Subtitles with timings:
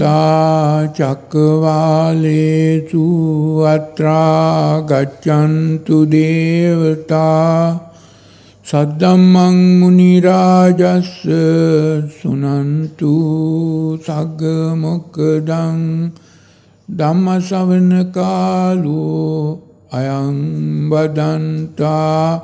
[0.00, 1.34] සමන්තා චක්කවාලේසු
[3.66, 7.76] අත්‍රා ගච්ඡන්තු දේවතා
[8.66, 11.10] සද්දම්මං මුනි රාජස්ස
[12.16, 13.12] සුනන්තු
[13.98, 14.42] සග්ග
[14.74, 15.80] මොක්කදං
[16.88, 19.60] ධම්ම ශ්‍රවණ කාලෝ
[19.92, 20.38] අයං
[20.90, 22.40] බදන්තා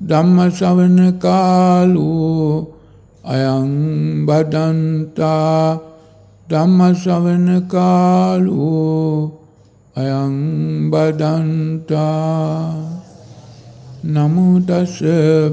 [0.00, 2.70] ධම්ම ශ්‍රවණ කාලෝ
[3.26, 3.74] අයං
[4.26, 5.83] බදන්තා
[6.54, 9.32] ධම්ම ශ්‍රවණ කාලෝ
[9.96, 12.74] අයං බදන්තා.
[14.06, 15.02] නමෝ තස්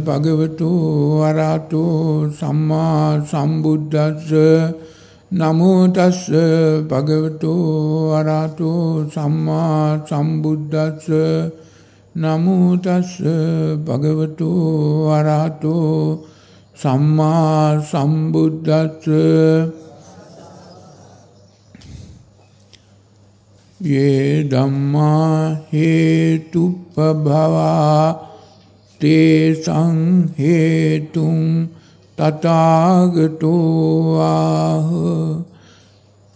[0.06, 0.70] භගවතු
[1.18, 4.30] වරහතෝ සම්මා සම්බුද්දස්ස.
[5.32, 6.30] නමෝ තස්
[6.86, 7.52] භගවතු
[8.12, 11.10] වරහතෝ සම්මා සම්බුද්දස්ස.
[12.16, 13.22] නමෝ තස්
[13.86, 14.50] භගවතු
[15.08, 16.20] වරහතෝ
[16.76, 19.81] සම්මා සම්බුද්දස්ස.
[23.82, 26.72] යේ ධම්මා හේතුප්පභවා
[29.02, 31.70] තේසං හේතුං
[32.18, 34.90] තථාගතෝ ආහ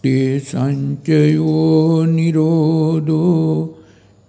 [0.04, 3.76] තේසංචයෝ නිරෝධෝ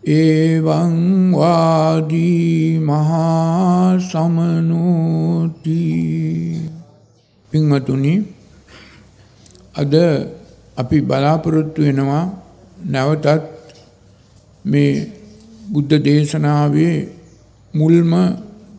[0.04, 5.82] එවං වාදී මහා සමනෝති
[7.52, 8.26] පින්වතුනි
[9.76, 9.94] අද
[10.78, 12.47] අපි බලාපොරොත්තු වෙනවා
[12.88, 13.28] නැවතත්
[14.66, 14.92] මේ
[15.72, 16.96] බුද්ධ දේශනාවේ
[17.74, 18.12] මුල්ම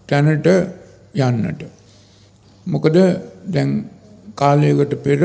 [0.08, 0.48] තැනට
[1.14, 1.62] යන්නට.
[2.66, 2.96] මොකද
[3.46, 3.70] දැන්
[4.34, 5.20] කාලයකට පෙර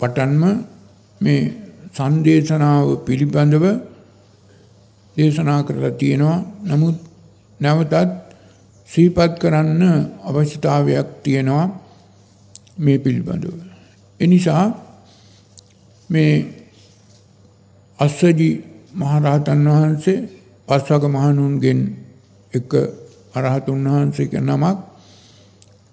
[0.00, 0.44] පටන්ම
[1.20, 1.40] මේ
[1.94, 3.64] සංදේශනාව පිළිබඳව
[5.16, 6.38] දේශනා කරලා තියෙනවා.
[6.64, 6.96] නමුත්
[7.60, 7.94] නැවතත්
[8.88, 9.82] සීපත් කරන්න
[10.22, 11.66] අවශ්‍යතාවයක් තියෙනවා
[12.78, 13.56] මේ පිළිබඳව.
[14.20, 14.64] එනිසා
[16.10, 16.59] මේ
[18.00, 18.50] අස්සජි
[18.94, 20.18] මහරහතන් වහන්සේ
[20.68, 21.80] පස්වග මහණුන්ගෙන්
[22.52, 22.70] එක
[23.34, 24.78] අරහතුන් වහන්සේක නමක්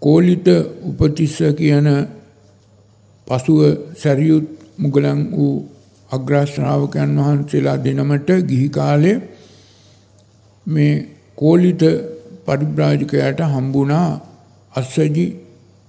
[0.01, 0.47] කෝලිත
[0.83, 1.87] උපතිස්ස කියන
[3.27, 3.59] පසුව
[3.93, 5.55] සැරියුත් මුගලන් වූ
[6.11, 9.17] අග්‍රශ්‍රාවකයන් වහන්සේලා දෙනමට ගිහි කාලේ
[10.65, 10.93] මේ
[11.37, 11.81] කෝලිත
[12.45, 14.09] පරිබ්‍රාජකයාට හම්බුණා
[14.73, 15.25] අස්සජි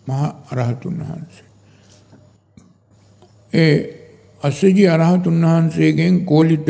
[0.06, 0.20] මහ
[0.50, 1.46] අරහතුන් වහන්සේ.
[3.52, 3.97] ඒ
[4.42, 6.68] අස්සජි අරහතුන් වහන්සේගෙන් කෝලිත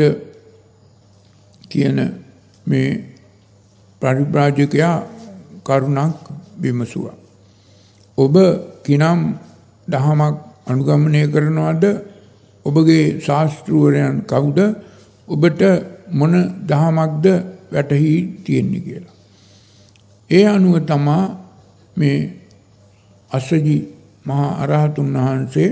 [1.69, 1.97] කියන
[2.65, 2.89] මේ
[4.01, 4.97] පරිබ්‍රාජකයා
[5.63, 6.17] කරුණක්
[6.57, 7.17] විමසුවා.
[8.17, 8.35] ඔබ
[8.83, 9.19] කිනම්
[9.87, 10.35] දහමක්
[10.67, 11.85] අනුගමනය කරනවද
[12.65, 14.59] ඔබගේ ශාස්තෘවරයන් කවුද
[15.27, 15.61] ඔබට
[16.09, 17.25] මොන දහමක්ද
[17.71, 18.13] වැටහි
[18.43, 19.15] තියෙන්නේ කියලා.
[20.29, 21.25] ඒ අනුව තමා
[21.95, 22.19] මේ
[23.31, 23.77] අස්සජි
[24.25, 25.69] මහා අරහතුන් වහන්සේ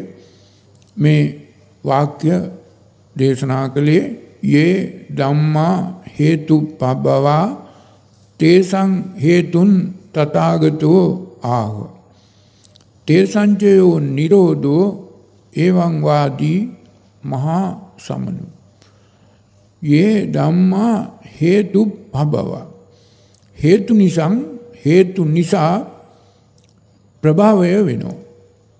[0.98, 1.47] මේ
[1.88, 2.32] වාක්‍ය
[3.16, 4.04] දේශනා කළේ
[4.44, 4.74] යේ
[5.18, 5.78] ධම්මා
[6.16, 7.46] හේතු පබවා
[8.40, 8.92] තේසං
[9.24, 9.72] හේතුන්
[10.14, 11.04] තථාගතෝ
[11.50, 11.98] ආහ
[13.08, 14.86] තේසංචයෝ නිරෝධෝ
[15.56, 16.60] එවං වාදී
[17.24, 18.46] මහා සමනු.
[19.82, 20.96] යේ ධම්මා
[21.40, 21.82] හේතු
[22.14, 22.66] පබවා
[23.58, 24.36] හේතු නිසං
[24.86, 25.76] හේතු නිසා
[27.24, 28.18] ප්‍රභවය වෙනවා.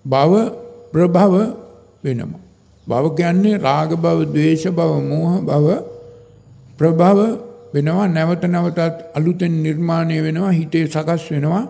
[0.04, 0.32] භව
[0.92, 1.34] ප්‍රභව
[2.04, 2.47] වෙනවා.
[2.88, 5.66] භව කියන්නේ රාග භව, ද්වේෂ භව, මෝහ භව
[6.78, 7.18] ප්‍රභව
[7.74, 8.80] වෙනවා නැවත නැවතත්
[9.14, 11.64] අලුතෙන් නිර්මාණය වෙනවා හිතේ සකස් වෙනවා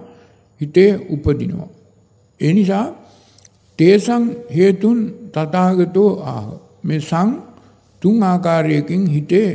[0.60, 1.68] හිතේ උපදිනවා.
[2.40, 2.86] ඒ නිසා
[3.78, 4.98] තේසං හේතුන්
[5.34, 6.46] තථාගතෝ ආහ.
[6.84, 7.30] මේ සං
[8.02, 9.50] තුන් ආකාරයකින් හිතේ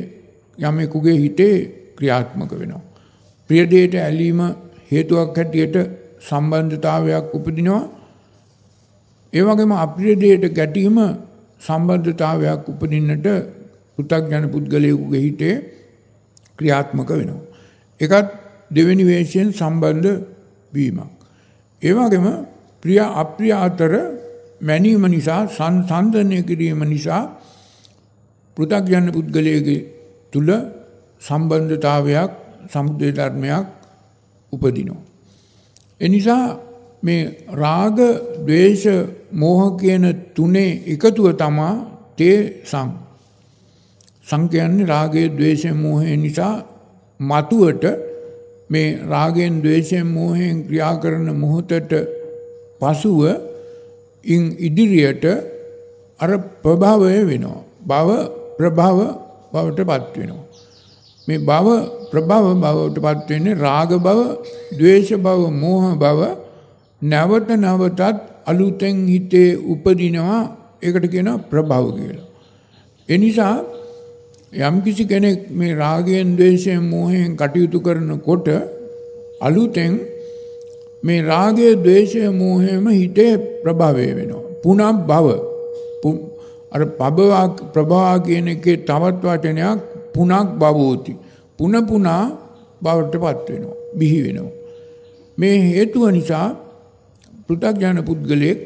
[0.57, 1.57] යමෙකුගේ හිතේ
[1.97, 2.83] ක්‍රියාත්මක වෙනවා.
[3.49, 4.39] ප්‍රිය දෙයට ඇලීම
[4.91, 5.75] හේතුවක් හැටියට
[6.19, 7.83] සම්බන්ධතාවයක් උපදිනවා.
[9.33, 10.97] ඒ වගේම අප්‍රිය දෙයට ගැටීම
[11.63, 13.27] සම්බන්ධතාවයක් උපදින්නට
[13.97, 15.55] පෘථග්ජන පුද්ගලයෙකුගේ හිතේ
[16.59, 17.41] ක්‍රියාත්මක වෙනවා.
[17.99, 18.27] එකත්
[18.71, 20.11] දෙවෙනි වේශයෙන් සම්බන්ධ
[20.73, 21.11] වීමක්.
[21.81, 22.25] ඒ වගේම
[22.83, 23.93] ප්‍රිය අප්‍රිය අතර
[24.61, 27.23] මැනීම නිසා සංසන්දනය කිරීම නිසා
[28.57, 29.81] පෘථග්ජන පුද්ගලයෙකුගේ
[30.31, 30.49] තුල
[31.21, 32.31] සම්බන්ධතාවයක්
[32.69, 33.65] සමුදය ධර්මයක්
[34.53, 35.01] උපදිනවා.
[35.99, 36.59] එනිසා
[37.03, 37.21] මේ
[37.53, 37.97] රාග
[38.45, 38.85] ද්වේෂ
[39.33, 40.05] මෝහ කියන
[40.35, 41.73] තුනේ එකතුව තමා
[42.17, 42.89] තේ සං.
[44.27, 46.55] සං කියන්නේ රාගයේ ද්වේෂයේ මෝහය නිසා
[47.19, 47.83] මතුවට
[48.69, 51.93] මේ රාගයෙන් ද්වේෂයෙන් මෝහයෙන් ක්‍රියා කරන මොහොතට
[52.79, 53.21] පසුව
[54.23, 55.25] ඉන් ඉදිරියට
[56.19, 56.31] අර
[56.63, 57.59] ප්‍රභවය වෙනවා.
[57.81, 58.09] භව
[58.57, 58.99] ප්‍රභව
[59.53, 60.43] බවට පත් වෙනවා.
[61.27, 61.67] මේ භව
[62.11, 64.19] ප්‍රභව බවට පත් වෙන්නේ රාග භව,
[64.77, 66.21] ද්වේෂ භව, මෝහ භව
[67.03, 68.01] නැවත නැවතත්
[68.45, 70.39] අලුතෙන් හිතේ උපදිනවා
[70.81, 72.27] ඒකට කියනවා ප්‍රභව කියලා.
[73.09, 73.55] ඒ නිසා
[74.61, 78.47] යම්කිසි කෙනෙක් මේ රාගයෙන් ද්වේෂයෙන් මෝහයෙන් කටයුතු කරනකොට
[79.41, 79.93] අලුතෙන්
[81.03, 83.33] මේ රාගය ද්වේෂය මෝහයම හිතේ
[83.63, 84.43] ප්‍රභවය වෙනවා.
[84.63, 85.27] පුනම් භව.
[86.71, 89.79] අර පබවා ප්‍රභා කියන එකේ තවත් වචනයක්
[90.13, 91.13] පුනක් භවෝති.
[91.59, 92.23] පුන පුනා
[92.81, 93.77] බවට පත් වෙනවා.
[93.97, 94.51] බිහි වෙනවා.
[95.37, 96.47] මේ හේතුව නිසා
[97.53, 98.61] පෘථග්ජන පුද්ගලයෙක්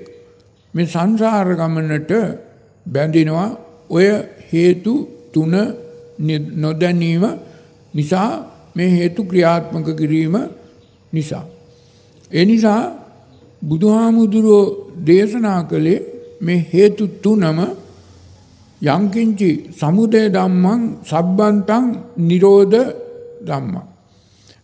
[0.74, 2.12] මේ සංසාර ගමනට
[2.86, 3.50] බැඳිනවා
[3.90, 4.08] ඔය
[4.52, 4.94] හේතු
[5.34, 5.54] තුන
[6.56, 7.24] නොදැනීම
[7.94, 8.30] නිසා
[8.76, 10.36] මේ හේතු ක්‍රියාත්මක කිරීම
[11.14, 11.46] නිසා.
[12.32, 12.82] ඒ නිසා
[13.62, 14.66] බුදුහාමුදුරුවෝ
[15.08, 16.06] දේශනා කළේ
[16.42, 17.60] මේ හේතු තුනම
[18.82, 21.86] යංකින්චි සමුදය ධම්මං සබ්බන්තං
[22.20, 22.78] නිරෝධ
[23.48, 23.97] ධම්මං.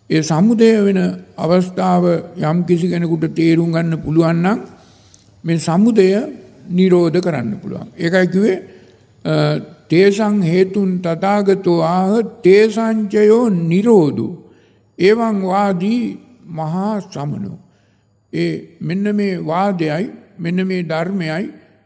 [0.10, 1.00] ඒ සමුදය වෙන
[1.38, 2.04] අවස්ථාව
[2.42, 4.60] යම් කිසි කෙනෙකුට තේරුම් ගන්න පුළුවන් නම්
[5.44, 6.08] මේ සමුදය
[6.70, 7.88] නිරෝධ කරන්න පුළුවන්.
[7.96, 8.58] ඒකයි කිව්වේ
[9.90, 14.28] තේසං හේතුන් තථාගතෝ ආහ තේසංචයෝ නිරෝධු.
[15.00, 16.04] එවං වාදී
[16.50, 17.58] මහා සමනෝ.
[18.34, 20.06] ඒ මෙන්න මේ වාදයයි
[20.38, 21.46] මෙන්න මේ ධර්මයයි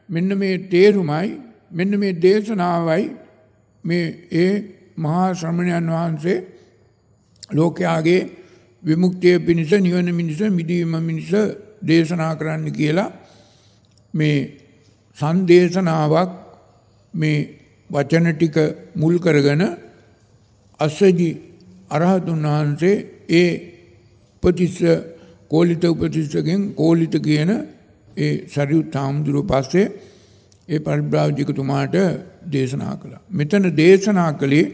[0.10, 1.30] මෙන්න මේ තේරුමයි
[1.72, 3.04] මෙන්න මේ දේශනාවයි
[3.84, 4.54] මේ ඒ
[4.98, 6.57] මහා ශ්‍රමණයන් වහන්සේ
[7.50, 8.30] ලෝකයාගේ
[8.84, 11.32] විමුක්තිය පිණිස නිවන මිනිස මිදීම මිනිස
[11.82, 13.12] දේශනා කරන්න කියලා
[14.14, 14.38] මේ
[15.18, 16.32] සංදේශනාවක්
[17.14, 17.38] මේ
[17.90, 18.58] වචන ටික
[18.96, 19.64] මුල් කරගෙන
[20.80, 21.30] අස්සජි
[21.90, 23.50] අරහතුන් වහන්සේ ඒ
[24.44, 24.78] උපතිස්ස
[25.50, 27.50] කෝලිත උපතිස්සගෙන් කෝලිත කියන
[28.18, 29.92] ඒ සරියුත් හාමුදුරුව පස්සේ
[30.70, 31.96] ඒ පරිබ්‍රාජිකතුමාට
[32.52, 33.22] දේශනා කළා.
[33.30, 34.66] මෙතන දේශනා කළේ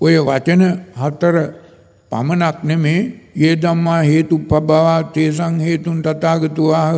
[0.00, 0.62] ඔය වචන
[0.96, 1.36] හතර
[2.12, 3.00] පමණක් නෙමේ
[3.38, 6.88] ඒ ධම්මා හේතුප්පබවා තේසං හේතුන් තථාගතවාහ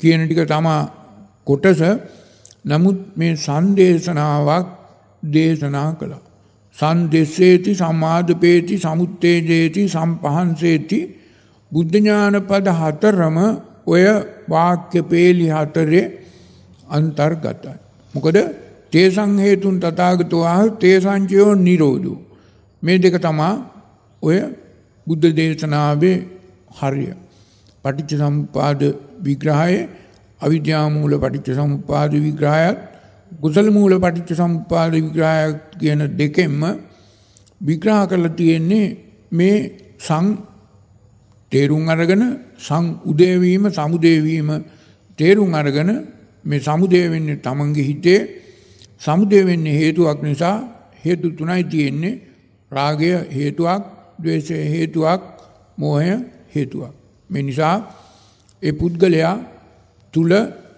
[0.00, 0.82] කියන ටික තමා
[1.46, 1.82] කොටස
[2.64, 4.66] නමුත් මේ සංදේශනාවක්
[5.22, 6.22] දේශනා කළා.
[6.76, 10.98] සංදෙස්සේති සම්මාදපේති සමුත්තේජේති සම්පහන්සේති
[11.72, 13.38] බුද්ධ ඥාන පද හතරම
[13.86, 14.04] ඔය
[14.48, 16.04] වාක්‍ය පේලි හතරේ
[16.88, 17.76] අන්තර්ගතයි.
[18.14, 18.36] මොකද
[18.92, 22.18] තේසං හේතුන් තථාගතෝ ආහ තේසංචයෝ නිරෝධෝ.
[22.82, 23.54] මේ දෙක තමා
[24.26, 24.38] ඔය
[25.06, 26.16] බුද්ධ දේශනාවේ
[26.72, 27.12] හරිය.
[27.84, 28.80] පටිච්ච සමුප්පාද
[29.20, 29.88] විග්‍රහයේ
[30.40, 32.78] අවිද්‍යා මූල පටිච්ච සමුප්පාද විග්‍රහයත්
[33.32, 36.62] කුසල මූල පටිච්ච සමුප්පාද විග්‍රහය කියන දෙකෙන්ම
[37.60, 38.96] විග්‍රහ කරලා තියෙන්නේ
[39.32, 39.56] මේ
[39.98, 40.26] සං
[41.52, 42.24] තේරුම් අරගෙන
[42.58, 44.50] සං උදේවීම සමුදේවීම
[45.18, 45.90] තේරුම් අරගෙන
[46.44, 48.20] මේ සමුදය වෙන්නේ තමන්ගේ හිතේ
[49.02, 50.56] සමුදය වෙන්නේ හේතුවක් නිසා
[51.04, 52.20] හේතු තුනයි තියෙන්නේ
[52.70, 55.22] රාගය හේතුවක් ද්වේෂය හේතුවක්
[55.78, 56.12] මෝහය
[56.48, 56.94] හේතුවක්
[57.30, 57.76] මේ නිසා
[58.62, 59.34] ඒ පුද්ගලයා
[60.14, 60.32] තුල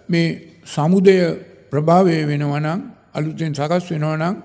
[0.08, 0.28] මේ
[0.66, 1.16] සමුදය
[1.70, 2.80] ප්‍රභාවය වෙනවා නම්
[3.14, 4.36] අලුතෙන් සකස් වෙනවා නම්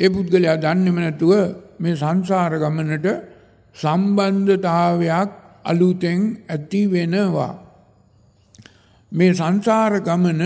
[0.00, 1.32] ඒ පුද්ගලයා දන්නේම නැතුව
[1.78, 3.08] මේ සංසාර ගමනට
[3.76, 5.30] සම්බන්ධතාවයක්
[5.64, 7.52] අලුතෙන් ඇති වෙනවා.
[9.12, 10.42] මේ සංසාර ගමන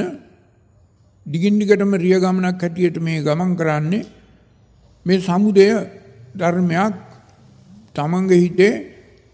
[1.26, 4.06] දිගින් දිගටම රිය ගමනක් හැටියට මේ ගමන් කරන්නේ
[5.06, 5.68] මේ සමුදය
[6.34, 7.07] ධර්මයක්
[7.98, 8.74] තමන්ගේ හිතේ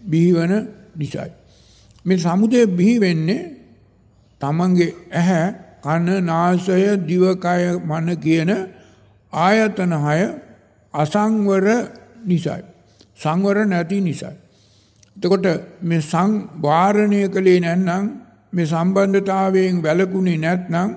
[0.01, 0.53] බිහිවන
[0.95, 1.33] නිසායි.
[2.05, 3.43] මේ සමුදය බිහි වෙන්නේ
[4.41, 5.45] තමන්ගේ ඇහැ
[5.83, 8.51] කන නාසය දිවකය මන කියන
[9.33, 10.21] ආයතන හය
[10.93, 11.65] අසංවර
[12.25, 12.65] නිසායි.
[13.15, 14.37] සංවර නැති නිසායි.
[15.17, 15.45] එතකොට
[15.81, 18.03] මේ සංවාරණය කළේ නැත්නම්
[18.53, 20.89] මේ සම්බන්ධතාවයෙන් වැළකුණේ නැත්නම්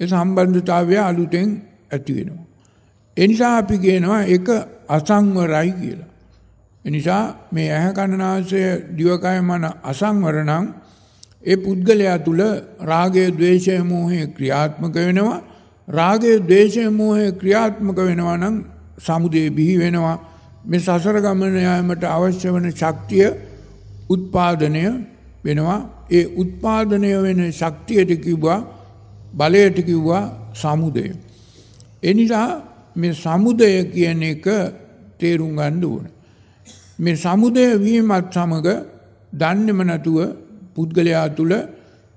[0.00, 1.48] ඒ සම්බන්ධතාවය අලුතෙන්
[1.90, 2.46] ඇති වෙනවා.
[3.16, 4.48] ඒ නිසා අපි කියනවා ඒක
[4.88, 6.09] අසංවරයි කියලා.
[6.84, 7.22] එනිසා
[7.52, 8.60] මේ ඇහැ කණනාසය
[8.96, 10.64] දිවකය මන අසංවර නම්
[11.42, 12.40] ඒ පුද්ගලයා තුල
[12.82, 15.40] රාගය, ద్వේෂය, මෝහය ක්‍රියාත්මක වෙනවා.
[15.88, 18.56] රාගය, ద్వේෂය, මෝහය ක්‍රියාත්මක වෙනවා නම්
[18.98, 20.16] සමුදේ බිහි වෙනවා.
[20.64, 23.26] මේ සසර ගමන යාමට අවශ්‍ය වන ශක්තිය
[24.10, 24.84] උත්පාදනය
[25.44, 25.80] වෙනවා.
[26.10, 28.60] ඒ උත්පාදනය වෙන ශක්තියට කිව්වා
[29.34, 31.04] බලයට කිව්වා සමුදය.
[32.02, 32.48] එනිසා
[32.96, 34.46] මේ සමුදය කියන එක
[35.18, 36.19] තේරුම් ගන්න ඕනේ.
[37.00, 38.68] මේ සමුදය වීමත් සමග
[39.32, 40.18] දන්නේම නැතුව
[40.74, 41.52] පුද්ගලයා තුල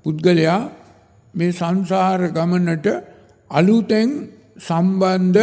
[0.06, 0.62] පුද්ගලයා
[1.34, 2.88] මේ සංසාර ගමනට
[3.52, 4.10] අලුතෙන්
[4.60, 5.42] සම්බන්ධ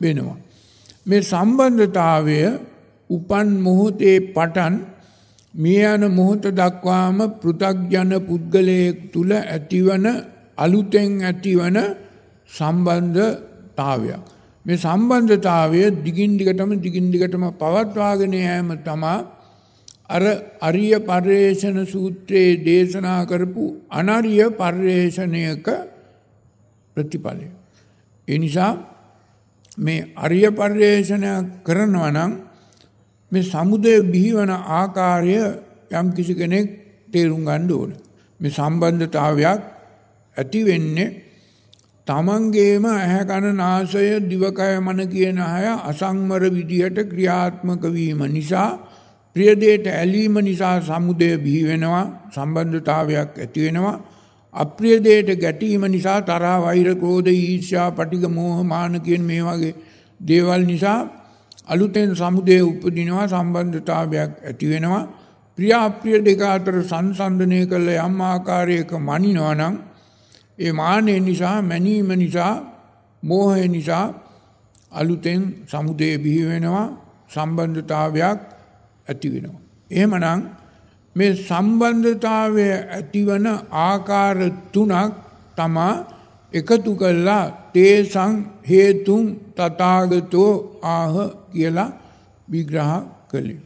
[0.00, 0.38] වෙනවා.
[1.06, 2.38] මේ සම්බන්ධතාවය
[3.10, 4.74] උපන් මොහොතේ පටන්
[5.54, 10.06] මිය යන මොහොත දක්වාම පෘථග්ජන පුද්ගලයෙක් තුල ඇතිවන
[10.58, 11.78] අලුතෙන් ඇතිවන
[12.50, 14.35] සම්බන්ධතාවයක්.
[14.66, 19.18] මේ සම්බන්ධතාවය දිගින් දිගටම දිගින් දිගටම පවත්වාගෙන යෑම තමා
[20.08, 20.22] අර
[20.60, 25.68] අරිය පර්යේෂණ සූත්‍රයේ දේශනා කරපු අනරිය පර්යේෂණයක
[26.96, 27.46] ප්‍රතිඵලය.
[28.28, 28.72] ඒ නිසා
[29.78, 31.30] මේ අරිය පර්යේෂණය
[31.62, 32.32] කරනවා නම්
[33.32, 35.36] මේ සමුදය බිහිවන ආකාරය
[35.92, 36.66] යම් කිසි කෙනෙක්
[37.12, 37.90] තේරුම් ගන්න ඕන.
[38.40, 39.60] මේ සම්බන්ධතාවයක්
[40.36, 41.25] ඇති වෙන්නේ
[42.06, 48.68] තමන්ගේම ඇහැ කන නාසය දිවකය මන කියන අය අසංවර විදිහට ක්‍රියාත්මක වීම නිසා
[49.36, 53.96] ප්‍රියදේට ඇලීම නිසා සමුදය බිහි වෙනවා සම්බන්ධතාවයක් ඇති වෙනවා.
[54.54, 59.74] අප්‍රියදේට ගැටීම නිසා තරහා වෛර ක්‍රෝධ ඊර්ෂ්‍යා පටිඝ මෝහ මාන කියන මේ වගේ
[60.20, 60.98] දේවල් නිසා
[61.68, 65.02] අලුතෙන් සමුදය උපදිනවා සම්බන්ධතාවයක් ඇති වෙනවා.
[65.58, 69.76] ප්‍රිය අප්‍රිය දෙක අතර සංසන්දනය කළ යම් ආකාරයක මනිනවා නම්
[70.58, 72.54] ඒ මානය නිසා මැනීම නිසා
[73.22, 74.06] මෝහය නිසා
[74.90, 76.86] අලුතෙන් සමුදය බිහි වෙනවා
[77.30, 78.40] සම්බන්ධතාවයක්
[79.08, 79.60] ඇති වෙනවා.
[79.90, 80.40] එහෙමනම්
[81.16, 83.46] මේ සම්බන්ධතාවය ඇතිවන
[83.80, 84.38] ආකාර
[84.72, 85.14] තුනක්
[85.56, 85.94] තමා
[86.52, 88.32] එකතු කළා තේසං
[88.68, 89.24] හේතුන්
[89.56, 90.52] තථාගතෝ
[90.84, 91.14] ආහ
[91.52, 91.90] කියලා
[92.48, 92.92] විග්‍රහ
[93.30, 93.60] කළේ.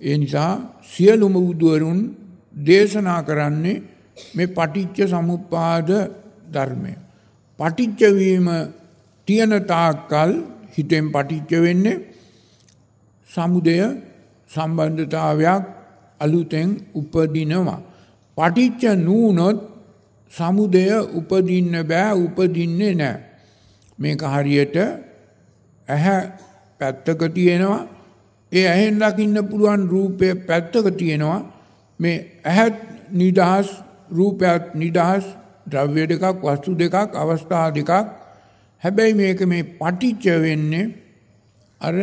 [0.00, 0.52] ඒ නිසා
[0.84, 2.00] සියලුම බුදුවරුන්
[2.56, 3.82] දේශනා කරන්නේ
[4.34, 5.88] මේ පටිච්ච සමුප්පාද
[6.50, 6.92] ධර්මය.
[7.58, 8.48] පටිච්ච වීම
[9.28, 10.30] තියෙන තාක්කල්
[10.74, 12.02] හිතෙන් පටිච්ච වෙන්නේ
[13.30, 13.76] සමුදය
[14.50, 15.64] සම්බන්ධතාවයක්
[16.20, 17.80] අලුතෙන් උපදිනවා.
[18.36, 19.58] පටිච්ච නූනොත්
[20.32, 20.84] සමුදය
[21.18, 23.18] උපදින්න බෑ උපදින්නේ නෑ.
[23.98, 24.76] මේක හරියට
[25.88, 26.20] ඇහැ
[26.80, 27.82] පැත්තක තියෙනවා
[28.52, 31.40] ඒ ඇහෙන් දකින්න පුළුවන් රූපය පැත්තක තියෙනවා
[32.00, 32.76] මේ ඇහත්
[33.12, 33.68] නිදහස්
[34.10, 35.24] රූපයත් නිදහස්
[35.66, 37.90] ද්‍රව්‍ය දෙකක් වස්තු දෙකක් අවස්ථා දෙකක්
[38.82, 40.92] හැබැයි මේක මේ පටිච්ච වෙන්නේ
[41.80, 41.94] අර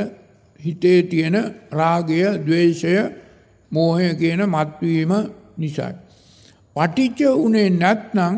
[0.60, 1.38] හිතේ තියෙන
[1.72, 2.94] රාගය ද්වේෂය
[3.72, 5.12] මෝහය කියන මත්වීම
[5.58, 5.96] නිසායි.
[6.76, 8.36] පටිච්ච උනේ නැත්නම්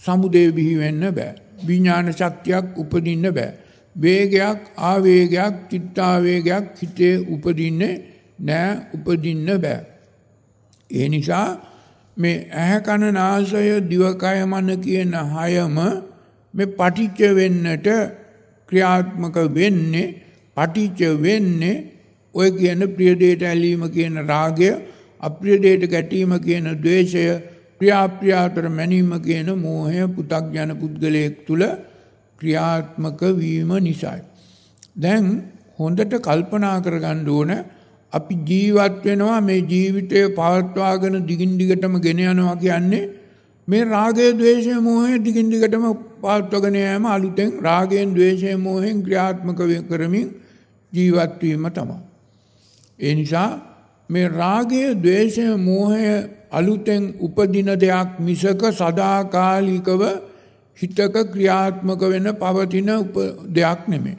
[0.00, 1.34] සමුදේ බිහි වෙන්න බෑ.
[1.58, 3.52] විඥාන ශක්තියක් උපදින්න බෑ.
[3.96, 7.94] වේගයක් ආවේගයක් චිත්තාවේගයක් හිතේ උපදින්නේ
[8.38, 9.80] නෑ උපදින්න බෑ.
[10.90, 11.48] ඒ නිසා
[12.16, 15.76] මේ ඇහැ කන නාසය දිවකය මන කියන හයම
[16.54, 17.88] මේ පටිච්ච වෙන්නට
[18.68, 20.06] ක්‍රියාත්මක වෙන්නේ
[20.56, 21.74] පටිච්ච වෙන්නේ
[22.34, 24.70] ඔය කියන ප්‍රියදේට ඇලීම කියන රාගය
[25.20, 27.26] අප්‍රියදේට ගැටීම කියන ද්වේෂය
[27.80, 31.64] ප්‍රියාප්‍රියාතර මැනීම කියන මෝහය පුතක්ජන පුද්ගලයෙක් තුළ
[32.38, 34.22] ක්‍රියාත්මක වීම නිසායි.
[34.96, 35.24] දැන්
[35.78, 37.52] හොඳට කල්පනා කරගන්න ඕන
[38.16, 43.04] අපි ජීවත් වෙනවා මේ ජීවිතය පවත්වාගෙන දිගින් දිගටම ගෙන යනවා කියන්නේ
[43.68, 45.86] මේ රාගය ද්වේෂය මෝහය දිගින් දිගටම
[46.22, 50.28] පවත්වාගෙන යෑම අලුතෙන් රාගයෙන් ද්වේෂය මෝහෙන් ක්‍රියාත්මක කරමින්
[50.92, 51.98] ජීවත් වීම තමයි.
[52.98, 53.50] ඒ නිසා
[54.10, 56.06] මේ රාගය ද්වේෂය මෝහය
[56.52, 60.02] අලුතෙන් උපදින දෙයක් මිසක සදාකාලිකව
[60.78, 62.90] හිතක ක්‍රියාත්මක වෙන පවතින
[63.50, 64.18] දෙයක් නෙමේ.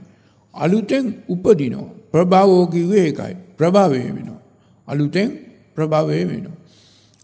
[0.53, 1.89] අලුතෙන් උපදිනවා.
[2.11, 3.35] ප්‍රභවෝ කිව්වේ ඒකයි.
[3.59, 4.41] ප්‍රභවය වෙනවා.
[4.87, 5.29] අලුතෙන්
[5.75, 6.57] ප්‍රභවය වෙනවා.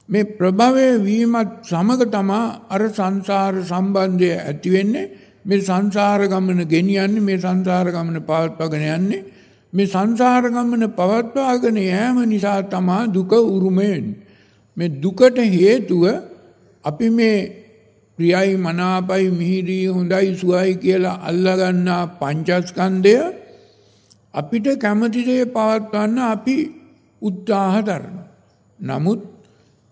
[0.10, 5.10] මේ ප්‍රභවය වීමත් සමග තමා අර සංසාර සම්බන්ධය ඇති වෙන්නේ
[5.46, 9.24] මේ සංසාර ගමන ගෙනියන්නේ මේ සංසාර ගමන පවත්වාගෙන යන්නේ
[9.74, 14.16] මේ සංසාර ගමන පවත්වාගෙන යෑම නිසා තමා දුක උරුමයෙන්
[14.78, 16.04] මේ දුකට හේතුව
[16.86, 17.38] අපි මේ
[18.18, 23.16] ප්‍රියයි මනාපයි මිහිරී හොඳයි සුවයි කියලා අල්ලගන්නා පංචස්කන්ධය
[24.34, 26.58] අපිට කැමති දේ පවත්වන්න අපි
[27.22, 28.28] උත්සාහ දරනවා.
[28.80, 29.22] නමුත්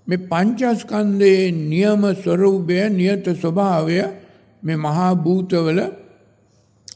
[0.07, 3.98] මේ පංචස්කන්ධයේ නියම ස්වરૂපය නියත ස්වභාවය
[4.63, 5.79] මේ මහා භූතවල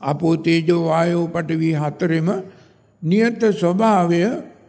[0.01, 2.29] අපෝ තේජෝ වායෝ පඨවි හතරෙම
[3.01, 4.21] නියත ස්වභාවය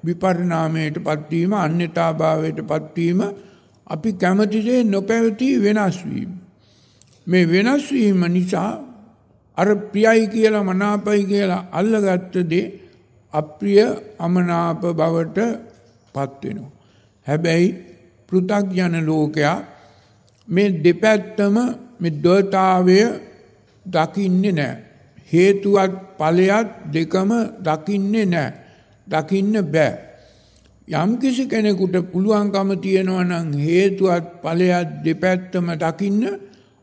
[0.04, 3.20] විපරිණාමයට පත්වීම අන්‍යතාභාවයට පත්වීම
[3.86, 6.30] අපි කැමතිසේ නොපැවති වෙනස් වීම.
[7.26, 8.85] මේ වෙනස් වීම නිසා
[9.58, 12.66] අර ප්‍රියයි කියලා මනාපයි කියලා අල්ලගත්ත දේ
[13.34, 13.80] අප්‍රිය
[14.18, 15.38] අමනාප බවට
[16.14, 16.72] පත් වෙනවා.
[17.26, 17.68] හැබැයි
[18.28, 19.56] පෘථග්ජන ලෝකයා
[20.48, 21.56] මේ දෙපැත්තම
[22.00, 22.98] මේ ද්වතාවය
[23.86, 24.76] දකින්නේ නැහැ.
[25.32, 28.52] හේතුවත් ඵලයක් දෙකම දකින්නේ නැහැ.
[29.06, 29.92] දකින්න බෑ.
[30.88, 36.22] යම් කිසි කෙනෙකුට පුළුවන්කම තියෙනවා නම් හේතුවත් ඵලයක් දෙපැත්තම දකින්න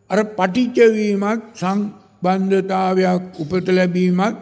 [0.09, 1.43] අර පටිච්ච වීමත්
[2.23, 4.37] සම්බන්ධතාවයක් උපත ලැබීමත්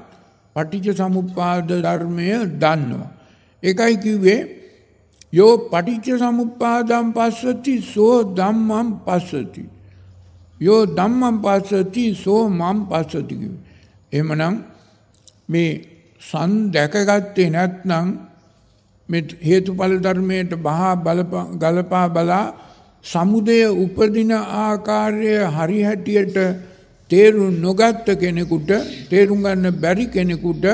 [0.55, 3.09] පටිච්ච සමුප්පාද ධර්මය දන්නවා.
[3.63, 4.39] ඒකයි කිව්වේ
[5.33, 9.63] යෝ පටිච්ච සමුප්පාදම් පස්සති සෝ ධම්මං පස්සති.
[10.61, 13.61] යෝ ධම්මං පස්සති සෝ මං පස්සති කිව්වේ.
[14.11, 14.55] එහෙමනම්
[15.49, 15.71] මේ
[16.21, 18.07] සන් දැකගත්තේ නැත්නම්
[19.09, 20.93] මේ හේතුඵල ධර්මයට බහා
[21.61, 22.45] ගලපා බලා
[23.05, 26.37] සමුදය උපදින ආකාරය හරි හැටියට
[27.11, 28.71] තේරුම් නොගත්ත කෙනෙකුට
[29.09, 30.65] තේරුම් ගන්න බැරි කෙනෙකුට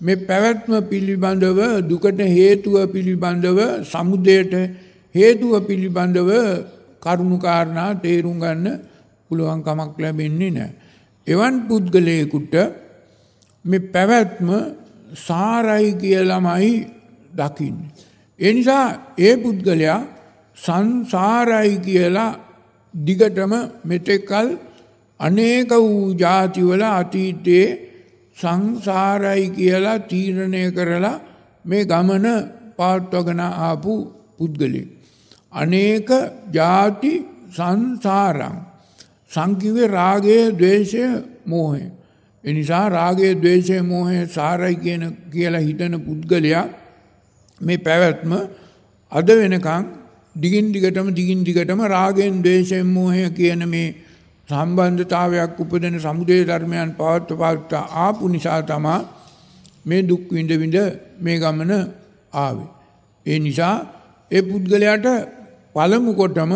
[0.00, 4.54] මේ පැවැත්ම පිළිබඳව දුකට හේතුව පිළිබඳව සමුදයට
[5.14, 6.30] හේතුව පිළිබඳව
[7.02, 8.80] කරුණුකාරණා තේරුම් ගන්න
[9.30, 10.72] පුළුවන් කමක් ලැබෙන්නේ නැහැ.
[11.26, 12.54] එවන් පුද්ගලයෙකුට
[13.64, 14.48] මේ පැවැත්ම
[15.18, 16.72] සාරයි කියලාමයි
[17.32, 17.90] දකින්නේ.
[18.38, 18.86] ඒ නිසා
[19.18, 20.00] ඒ පුද්ගලයා
[20.58, 22.30] සංසාරයි කියලා
[22.94, 23.52] දිගටම
[23.84, 24.48] මෙතෙකල්
[25.22, 27.68] අනේක වූ ಜಾතිවල අතීතයේ
[28.36, 31.16] සංසාරයි කියලා තීරණය කරලා
[31.64, 32.26] මේ ගමන
[32.76, 33.94] පාත්වගෙන ආපු
[34.38, 34.88] පුද්ගලෙක්.
[35.52, 36.10] අනේක
[36.50, 37.12] ಜಾති
[37.50, 38.56] සංසාරං
[39.32, 41.02] සංකිවේ රාගය ද්වේෂය
[41.46, 41.82] මෝහය.
[42.44, 45.02] එනිසා රාගය ද්වේෂය මෝහය සාරයි කියන
[45.32, 46.64] කියලා හිතන පුද්ගලයා
[47.60, 48.32] මේ පැවැත්ම
[49.12, 49.84] අද වෙනකං
[50.36, 53.94] දිගින් දිගටම දිගින් දිගටම රාගෙන් ද්වේෂයෙන් මෝහය කියන මේ
[54.48, 59.00] සම්බන්ධතාවයක් උපදින සමුදේ ධර්මයන් පවත්ව පවත්වා ආපු නිසා තමා
[59.84, 60.78] මේ දුක් විඳ විඳ
[61.20, 61.72] මේ ගමන
[62.34, 62.70] ආවේ.
[63.26, 63.74] ඒ නිසා
[64.30, 65.06] ඒ පුද්ගලයාට
[65.74, 66.52] පළමු කොටම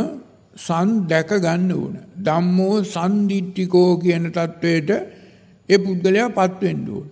[0.57, 1.95] සන් දැක ගන්න ඕන.
[2.19, 4.91] ධම්මෝ සන්දිට්ඨිකෝ කියන தത്വයට
[5.69, 7.07] ඒ පුද්ගලයාපත් වෙන්න ඕන.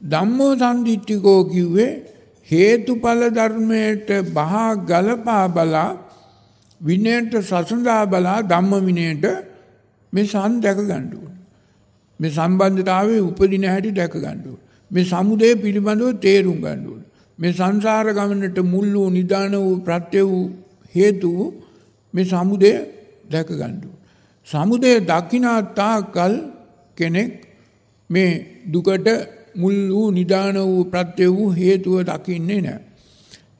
[0.00, 1.92] ධම්මෝ සන්දිට්ඨිකෝ කිව්වේ
[2.48, 5.90] හේතුඵල ධර්මයට බහා ගලපා බලා
[6.80, 9.24] විනයට සසඳා බලා ධම්ම විනයට
[10.12, 11.34] මේ සන් දැක ගන්න ඕන.
[12.20, 14.58] මේ සම්බන්ධතාවයේ උපදින හැටි දැක ගන්න ඕන.
[14.90, 17.02] මේ සමුදය පිළිබඳව තේරුම් ගන්න ඕන.
[17.38, 20.44] මේ සංසාර ගමනට මුල් වූ නිදාන වූ ප්‍රත්‍ය වූ
[20.94, 21.32] හේතු
[22.14, 22.72] මේ සමුදය
[23.30, 23.96] දැක ගන්න ඕන.
[24.46, 26.34] සමුදය දකිනා තාකල්
[26.96, 27.32] කෙනෙක්
[28.10, 28.30] මේ
[28.72, 29.08] දුකට
[29.54, 32.80] මුල් වූ නිදාන වූ ප්‍රත්‍ය වූ හේතුව දකින්නේ නැහැ.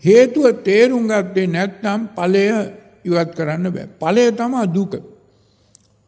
[0.04, 2.44] හේතුව තේරුම් ගත්තේ නැත්නම් ඵලය
[3.04, 3.88] ඉවත් කරන්න බෑ.
[4.00, 4.92] ඵලය තමයි දුක.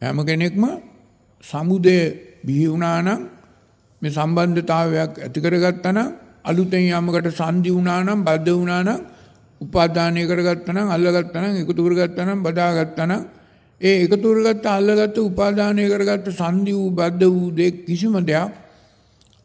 [0.03, 0.63] හැම කෙනෙක්ම
[1.43, 1.97] සමුදය
[2.45, 3.21] බිහි වුණා නම්
[4.01, 6.09] මේ සම්බන්ධතාවයක් ඇති කරගත්තා නම්
[6.43, 8.99] අලුතෙන් යමකට සංදි වුණා නම් බද්ධ වුණා නම්
[9.61, 13.23] උපාදානය කරගත්තා නම් අල්ලගත්තා නම් එකතු කරගත්තා නම් බදාගත්තා නම්
[13.81, 18.51] ඒ එකතු කරගත්ත අල්ලගත්ත උපාදානය කරගත්ත සංදි වූ බද්ධ වූ දේ කිසිම දෙයක්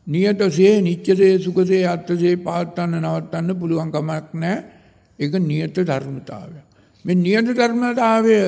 [0.06, 4.64] නියතසේ නිච්චසේ සුඛසේ අත්සේ පාත්තන්න නවත්තන්න පුළුවන් කමක් නැහැ.
[5.18, 6.58] ඒක නියත ධර්මතාවය
[7.04, 8.38] මේ නියත ධර්මතාවය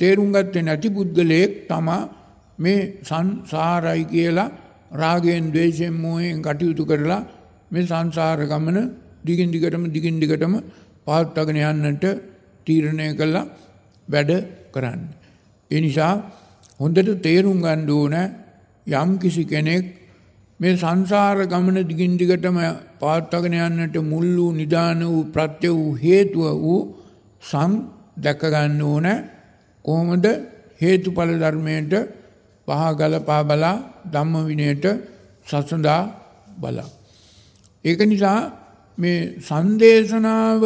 [0.00, 2.00] තේරුම් ගත්තේ නැති පුද්ගලයෙක් තමා
[2.58, 4.48] මේ සංසාරයි කියලා
[4.92, 7.20] රාගයෙන් ද්වේෂයෙන් මෝහයෙන් කටයුතු කරලා
[7.70, 8.78] මේ සංසාර ගමන
[9.24, 10.54] දිගින් දිගටම දිගින් දිගටම
[11.06, 12.04] පවත්වාගෙන යන්නට
[12.66, 13.46] තීරණය කළා
[14.08, 14.32] වැඩ
[14.72, 15.00] කරන්න.
[15.70, 16.12] ඒ නිසා
[16.80, 18.16] හොඳට තේරුම් ගන්න ඕන
[18.86, 19.84] යම් කිසි කෙනෙක්
[20.60, 22.58] මේ සංසාර ගමන දිගින් දිගටම
[22.98, 26.80] පවත්වාගෙන යන්නට මුල් වූ නිදාන වූ ප්‍රත්‍ය වූ හේතුව වූ
[27.42, 27.72] සම්
[28.16, 29.06] දැක ගන්න ඕන
[29.84, 30.26] කොහොමද
[30.80, 31.92] හේතුඵල ධර්මයට
[32.68, 33.76] පහ ගලපා බලා
[34.12, 34.84] ධම්ම විනයට
[35.46, 36.02] සසඳා
[36.56, 36.88] බලා.
[37.84, 38.40] ඒක නිසා
[38.98, 40.62] මේ සංදේශනාව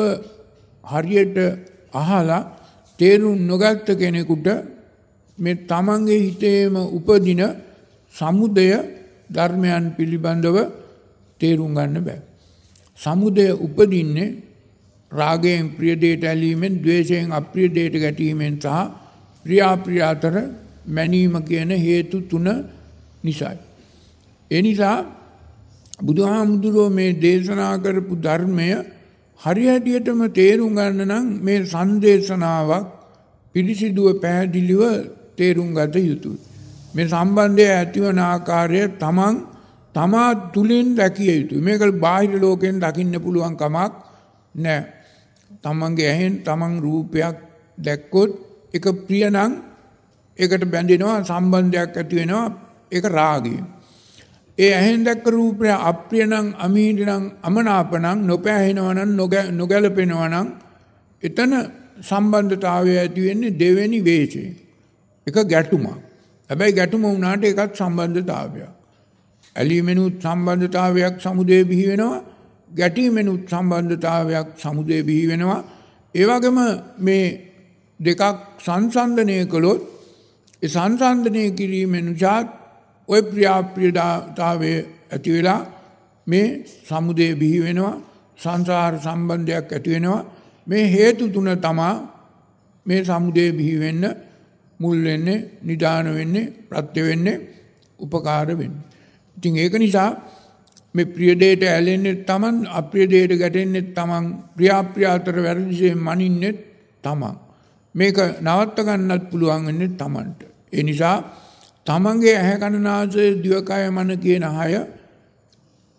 [0.85, 1.37] හරියට
[1.94, 2.42] අහලා
[2.98, 4.48] තේරුම් නොගත්ත කෙනෙකුට
[5.38, 7.42] මේ තමන්ගේ හිතේම උපදින
[8.14, 8.68] සමුදය
[9.31, 10.57] ධර්මයන් පිළිබඳව
[11.40, 12.20] තේරුම් ගන්න බෑ.
[13.01, 14.37] සමුදය උපදින්නේ
[15.12, 19.02] රාගයෙන් ප්‍රිය දෙයට ඇලීමෙන්, ද්වේෂයෙන් අප්‍රිය දෙයට ගැටීමෙන් සහ
[19.44, 20.35] ප්‍රියාප්‍රිය අතර
[20.88, 22.48] මැනීම කියන හේතු තුන
[23.24, 23.61] නිසායි.
[24.50, 24.96] ඒ නිසා
[26.00, 28.68] බුදුහාමුදුරුවෝ මේ දේශනා කරපු ධර්මය
[29.40, 32.87] හරිහැටියටම තේරුම් ගන්න නම් මේ සංදේශනාවක්
[33.55, 34.83] පිරිසිදුව පැහැදිලිව
[35.37, 36.40] තේරුම් ගත යුතුයි.
[36.94, 39.37] මේ සම්බන්ධය ඇතිවන ආකාරය තමන්
[39.94, 41.61] තමා තුළින් දැකිය යුතුයි.
[41.61, 43.92] මේක බාහිර ලෝකෙන් දකින්න පුළුවන් කමක්
[44.55, 44.81] නෑ.
[45.62, 47.37] තමන්ගේ ඇහෙන් තමන් රූපයක්
[47.78, 48.31] දැක්කොත්
[48.75, 49.53] එක ප්‍රියනම්
[50.39, 52.47] ඒකට බැඳෙනවා සම්බන්ධයක් ඇති වෙනවා
[52.93, 53.55] ඒක රාගය.
[54.59, 59.11] ඒ ඇහෙන් දැක්ක රූපය අප්‍රිය නම් අමීඩි නම් අමනාප නම් නොපෑහෙනවා නම්
[59.61, 60.49] නොගැලපෙනවා නම්
[61.23, 61.53] එතන
[62.01, 64.53] සම්බන්ධතාවය ඇති වෙන්නේ දෙවෙනි වේශයෙන්.
[65.27, 65.89] එක ගැටුමක්.
[66.51, 68.71] හැබැයි ගැටුම වුණාට ඒකත් සම්බන්ධතාවයක්.
[69.57, 72.25] ඇලීමෙනුත් සම්බන්ධතාවයක් සමුදේ බිහි වෙනවා.
[72.71, 75.61] ගැටීමෙනුත් සම්බන්ධතාවයක් සමුදේ බිහි වෙනවා.
[76.15, 76.59] ඒ වගේම
[76.99, 77.52] මේ
[78.03, 78.23] දෙකක්
[78.59, 79.81] සංසන්දනය කළොත්
[80.62, 82.47] ඒ සංසන්දනය කිරීමෙනුචාත්
[83.09, 84.73] ඔය ප්‍රියාප්‍රියතාවය
[85.12, 85.61] ඇති වෙලා
[86.27, 86.47] මේ
[86.87, 87.95] සමුදය බිහි වෙනවා
[88.38, 90.23] සංසාර සම්බන්ධයක් ඇති වෙනවා
[90.67, 91.95] මේ හේතු තුන තමා
[92.87, 94.05] මේ සමුදය බිහි වෙන්න
[94.81, 97.43] මුල් වෙන්නේ නිදාන වෙන්නේ ප්‍රත්‍ය වෙන්නේ
[98.01, 98.83] උපකාර වෙන්නේ.
[99.37, 100.11] ඉතින් ඒක නිසා
[100.95, 106.53] මේ ප්‍රිය දෙයට ඇලෙන්නේ තමන් අප්‍රිය දෙයට ගැටෙන්නේ තමන් ප්‍රියාප්‍රිය අතර වැරදිසේ මනින්නේ
[107.05, 107.37] තමන්.
[107.94, 110.40] මේක නවත්ත ගන්නත් පුළුවන් වෙන්නේ තමන්ට.
[110.72, 111.16] ඒ නිසා
[111.87, 114.72] තමන්ගේ ඇහැ කනනාසය දිවකය මන කියන හය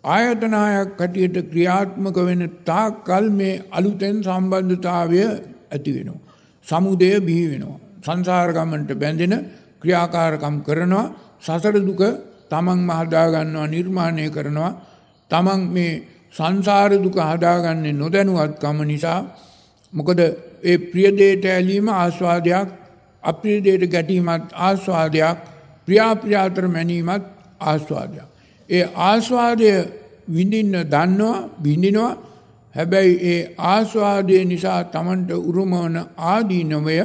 [0.04, 5.20] ආයතන හයක් කටියට ක්‍රියාත්මක වෙන තාක් කල් මේ අලුතෙන් සම්බන්ධතාවය
[5.70, 6.22] ඇති වෙනවා.
[6.66, 7.78] සමුදය බිහි වෙනවා.
[8.02, 9.34] සංසාර ගමන්ට බැඳෙන
[9.82, 11.04] ක්‍රියාකාරකම් කරනවා
[11.40, 12.02] සසර දුක
[12.50, 14.72] තමන්ම හදාගන්නවා නිර්මාණය කරනවා
[15.30, 16.02] තමන් මේ
[16.34, 19.20] සංසාර දුක හදාගන්නේ නොදැනුවත්කම නිසා
[19.92, 20.20] මොකද
[20.64, 22.68] ඒ ප්‍රියදේට ඇලීම ආස්වාදයක්
[23.22, 25.38] අප්‍රියදේට ගැටීමත් ආස්වාදයක්
[25.88, 27.24] ප්‍රියාප්‍රියාතර මැනීමත්
[27.60, 28.28] ආස්වාදයක්.
[28.68, 29.70] ඒ ආස්වාදය
[30.28, 32.12] විඳින්න දන්නවා විඳිනවා
[32.74, 36.98] හැබැයි ඒ ආස්වාදය නිසා තමන්ට උරුමවන ආදීනවය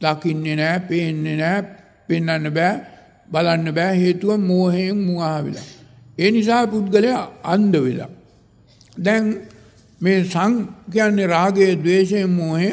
[0.00, 1.60] දකින්නේ නෑ පේන්නේ නෑ
[2.08, 2.74] පෙන්න්න බෑ
[3.28, 5.68] බලන්න බෑ හේතුව මෝහයෙන් මුවා වෙලා.
[6.18, 8.10] ඒ නිසා පුද්ගලයා අන්ද වෙලා.
[8.96, 9.26] දැන්
[10.00, 10.52] මේ සං
[10.92, 12.70] කියන්නේ රාගයේ ද්වේෂයෙන් මෝහය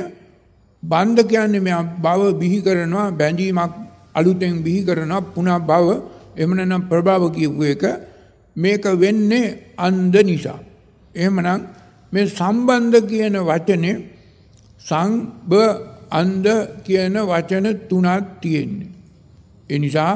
[0.84, 3.74] බන්ධ කියන්නේ මේ භව බිහි කරනවා බැඳීමක්
[4.16, 5.88] අලුතෙන් බිහි කරනවා පුනා භව
[6.38, 7.84] එහෙම නැත්නම් ප්‍රභව කියපු එක
[8.56, 10.60] මේක වෙන්නේ අන්ධ නිසා.
[11.16, 11.62] එහෙමනම්
[12.14, 13.98] මේ සම්බන්ධ කියන වචනේ
[14.82, 15.52] සංබ
[16.12, 16.50] අන්ධ
[16.86, 18.92] කියන වචන තුනක් තියෙන්නේ.
[19.70, 20.14] ඒ නිසා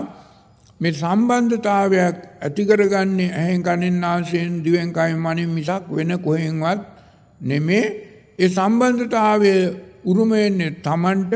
[0.80, 6.90] මේ සම්බන්ධතාවයක් ඇති කරගන්නේ ඇහෙන් කනෙන් නාසයෙන් දිවෙන් කයෙන් මනින් මිසක් වෙන කොහෙන්වත්
[7.41, 7.86] නෙමේ
[8.39, 9.54] ඒ සම්බන්ධතාවය
[10.06, 11.34] උරුම වෙන්නේ Tamanට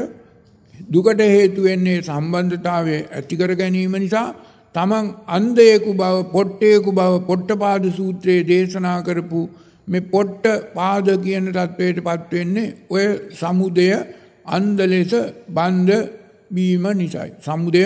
[0.89, 4.27] දුකට හේතු වෙන්නේ සම්බන්ධතාවය ඇති කර ගැනීම නිසා
[4.75, 9.41] තමන් අන්ධයෙකු බව පොට්ටයෙකු බව පොට්ටපාද සූත්‍රයේ දේශනා කරපු
[9.87, 13.87] මේ පොට්ට පාද කියන තත්වයට පත් වෙන්නේ ඔය සමුදය
[14.47, 15.13] අන්ධ ලෙස
[15.49, 16.01] බන්ධ
[16.51, 17.31] වීම නිසායි.
[17.41, 17.83] සමුදය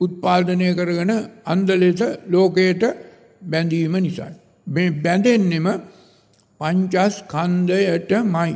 [0.00, 1.12] උත්පාදනය කරගෙන
[1.46, 2.84] අන්ධ ලෙස ලෝකයට
[3.42, 4.34] බැඳීම නිසායි.
[4.66, 5.66] මේ බැඳෙන්නෙම
[6.62, 8.52] පංචස්කන්ධයටමයි.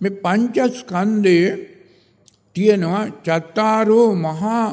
[0.00, 1.50] මේ පංචස්කන්ධයේ
[2.56, 4.64] තියෙනවා චත්තාරෝ මහා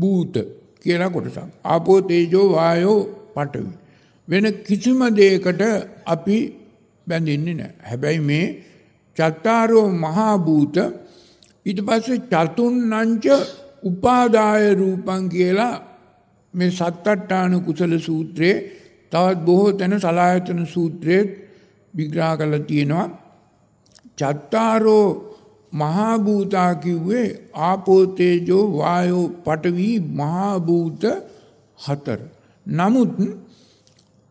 [0.00, 0.34] භූත
[0.82, 1.38] කියලා කොටසක්.
[1.64, 3.00] ආපෝ තේජෝ වායෝ
[3.34, 3.72] පඨවි.
[4.28, 5.62] වෙන කිසිම දෙයකට
[6.06, 6.38] අපි
[7.06, 7.74] බැඳින්නේ නැහැ.
[7.88, 8.46] හැබැයි මේ
[9.16, 10.76] චත්තාරෝ මහා භූත
[11.66, 13.26] ඊට පස්සේ චතුන්නංච
[13.82, 15.74] උපාදාය රූපං කියලා
[16.54, 18.56] මේ සත්තට්ඨාන කුසල සූත්‍රයේ
[19.12, 21.24] තවත් බොහෝ තැන සලායතන සූත්‍රයේ
[21.94, 23.08] විග්‍රහ කරලා තියෙනවා.
[24.18, 25.08] චත්තාරෝ
[25.72, 27.26] මහා භූතා කිව්වේ
[27.62, 31.04] ආපෝ තේජෝ වායෝ පඨවි මහා භූත
[31.78, 32.20] හතර.
[32.66, 33.12] නමුත්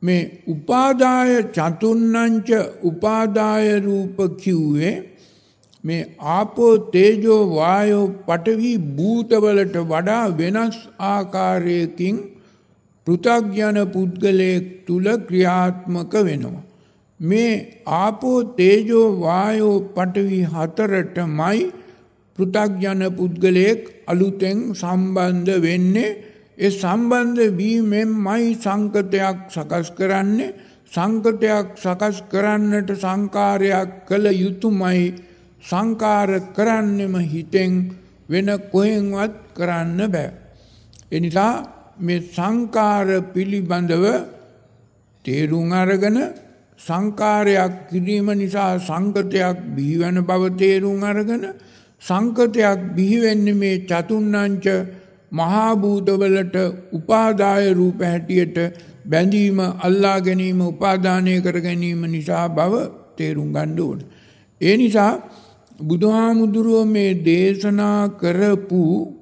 [0.01, 2.49] මේ උපාදාය චතුන්නංච
[2.83, 4.95] උපාදාය රූප කිව්වේ
[5.83, 6.01] මේ
[6.35, 10.77] ආපෝ තේජෝ වායෝ පඨවි භූතවලට වඩා වෙනස්
[11.09, 12.17] ආකාරයකින්
[13.07, 16.66] පෘථග්ජන පුද්ගලයෙක් තුල ක්‍රියාත්මක වෙනවා.
[17.19, 21.59] මේ ආපෝ තේජෝ වායෝ පටවි හතරටමයි
[22.37, 26.17] පෘථග්ජන පුද්ගලයෙක් අලුතෙන් සම්බන්ධ වෙන්නේ
[26.57, 30.53] ඒ සම්බන්ධ වීමෙන්මයි සංකතයක් සකස් කරන්නේ
[30.91, 35.13] සංකතයක් සකස් කරන්නට සංකාරයක් කළ යුතුමයි
[35.61, 37.73] සංකාර කරන්නෙම හිතෙන්
[38.29, 40.31] වෙන කොහෙන්වත් කරන්න බෑ.
[41.11, 41.53] එනිසා
[41.97, 44.05] මේ සංකාර පිළිබඳව
[45.25, 46.17] තේරුම් අරගෙන
[46.79, 51.45] සංකාරයක් කිරීම නිසා සංකතයක් බිහිවන බව තේරුම් අරගෙන
[52.03, 54.65] සංකතයක් බිහිවෙන්නේ මේ චතුන්නංච
[55.31, 56.55] මහා භූතවලට
[56.91, 58.57] උපාදාය රූප හැටියට
[59.05, 62.73] බැඳීම අල්ලා ගැනීම උපාදානය කර ගැනීම නිසා බව
[63.17, 63.99] තේරුම් ගන්න ඕන.
[64.61, 65.13] ඒ නිසා
[65.79, 68.81] බුදුහාමුදුරුව මේ දේශනා කරපු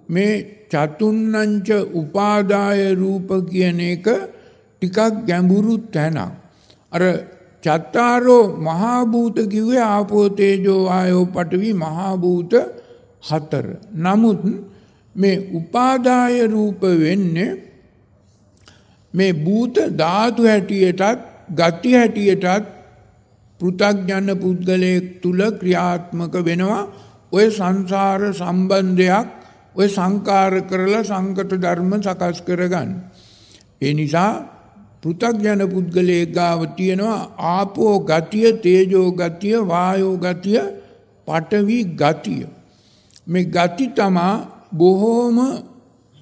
[0.10, 0.34] මේ
[0.70, 4.06] චතුන්නංච උපාදාය රූප කියන එක
[4.82, 6.34] ටිකක් ගැඹුරු තැනක්.
[6.91, 7.02] අර
[7.65, 12.54] චත්තාරෝ මහාභූත කිව්වේ ආපෝ තේජෝ ආයෝ පඨවි මහාභූත
[13.23, 13.65] හතර.
[13.95, 14.41] නමුත්
[15.15, 17.51] මේ උපාදාය රූප වෙන්නේ
[19.13, 21.19] මේ භූත ධාතු හැටියටත්
[21.51, 22.71] ගති හැටියටත්
[23.60, 26.84] පෘථග්ජන පුද්ගලයෙක් තුල ක්‍රියාත්මක වෙනවා
[27.32, 29.28] ඔය සංසාර සම්බන්ධයක්
[29.75, 32.89] ඔය සංකාර කරලා සංකත ධර්ම සකස් කරගන්න.
[33.82, 34.55] ඒ නිසා
[35.06, 37.18] පෘථග්ජන පුද්ගලයෙක් ගාව තියෙනවා
[37.50, 40.62] ආපෝ ගතිය තේජෝ ගතිය වායෝ ගතිය
[41.28, 42.44] පඨවි ගතිය.
[43.28, 44.34] මේ ගති තමා
[44.74, 45.38] බොහෝම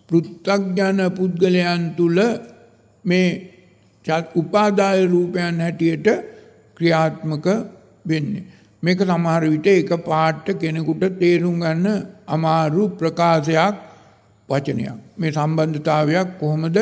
[0.10, 2.18] පෘථග්ජන පුද්ගලයන් තුල
[3.06, 3.30] මේ
[4.36, 6.08] උපාදාය රූපයන් හැටියට
[6.78, 7.48] ක්‍රියාත්මක
[8.06, 8.44] වෙන්නේ.
[8.84, 11.88] මේක සමහර විට එක පාට කෙනෙකුට තේරුම් ගන්න
[12.28, 13.76] අමාරු ප්‍රකාශයක්
[14.50, 15.00] වචනයක්.
[15.18, 16.78] මේ සම්බන්ධතාවයක් කොහොමද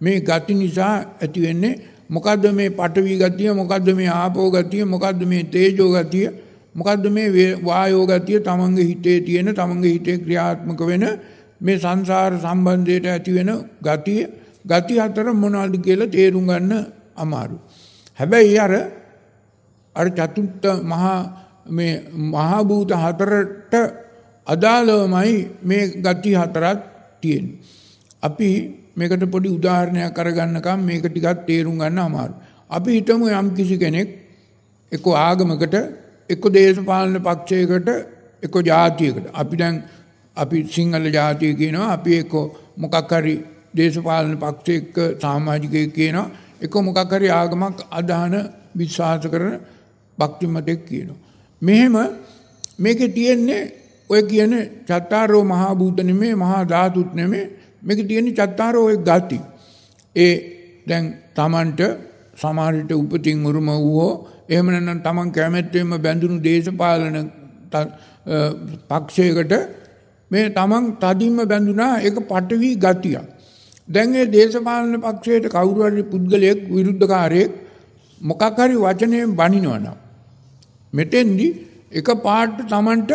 [0.00, 1.74] මේ ගති නිසා ඇති වෙන්නේ.
[2.08, 3.50] මොකද්ද මේ පඨවි ගතිය?
[3.52, 4.84] මොකද්ද මේ ආපෝ ගතිය?
[4.84, 6.28] මොකද්ද මේ තේජෝ ගතිය?
[6.74, 8.40] මොකද්ද මේ වායෝ ගතිය?
[8.40, 11.04] තමන්ගේ හිතේ තියෙන තමන්ගේ හිතේ ක්‍රියාත්මක වෙන
[11.60, 13.50] මේ සංසාර සම්බන්ධයට ඇති වෙන
[13.82, 14.20] ගතිය.
[14.64, 16.72] ගති හතර මොනවද කියලා තේරුම් ගන්න
[17.16, 17.56] අමාරු.
[18.18, 18.72] හැබැයි අර
[19.96, 21.18] අර චතුත්ථ මහා
[21.68, 21.94] මේ
[22.32, 23.74] මහා භූත හතරට
[24.46, 26.78] අදාළවමයි මේ ගති හතරක්
[27.20, 27.58] තියෙන්නේ.
[28.22, 28.48] අපි
[28.98, 32.34] මේකට පොඩි උදාහරණයක් කරගන්නකම් මේක ටිකක් තේරුම් ගන්න අමාරු.
[32.70, 34.08] අපි හිතමු යම් කිසි කෙනෙක්
[34.92, 35.76] එක්ක ආගමකට
[36.30, 37.88] එක්ක දේශපාලන පක්ෂයකට
[38.42, 39.82] එක්ක ජාතියකට අපි දැන්
[40.36, 42.34] අපි සිංහල ජාතිය කියනවා අපි එක්ක
[42.76, 43.34] මොකක් හරි
[43.74, 46.30] දේශපාලන පක්ෂයක සමාජිකයෙක් කියනවා
[46.60, 48.34] එක මොකක් හරි ආගමක් අදහන
[48.76, 49.54] විශ්වාස කරන
[50.18, 51.18] භක්තිමතෙක් කියනවා.
[51.62, 51.96] මෙහෙම
[52.78, 53.62] මේකේ තියෙන්නේ
[54.10, 54.52] ඔය කියන
[54.86, 57.44] චත්තාරෝ මහා භූත නෙමේ මහා ධාතුත් නෙමේ
[57.88, 59.38] මේක තියෙන්නේ චත්තාරෝ ඔය ගති.
[60.16, 60.34] ඒ
[60.86, 61.80] දැන් Tamanට
[62.36, 64.08] සමහරට උපතින් උරුම වූ
[64.48, 67.16] එහෙම නැත්නම් Taman කැමැත්තෙන්ම බැඳුණු දේශපාලන
[68.90, 69.54] පක්ෂයකට
[70.30, 73.24] මේ Taman තදින්ම බැඳුනා ඒක පටවි ගතියක්.
[73.88, 77.50] දැන් ඒ දේශපාලන පක්ෂයට කවුරු හරි පුද්ගලයෙක් විරුද්ධකාරයෙක්
[78.20, 79.96] මොකක් හරි වචනයෙන් බනිනවනම්
[80.92, 81.48] මෙතෙන්දි
[81.92, 83.10] එක පාට Tamanට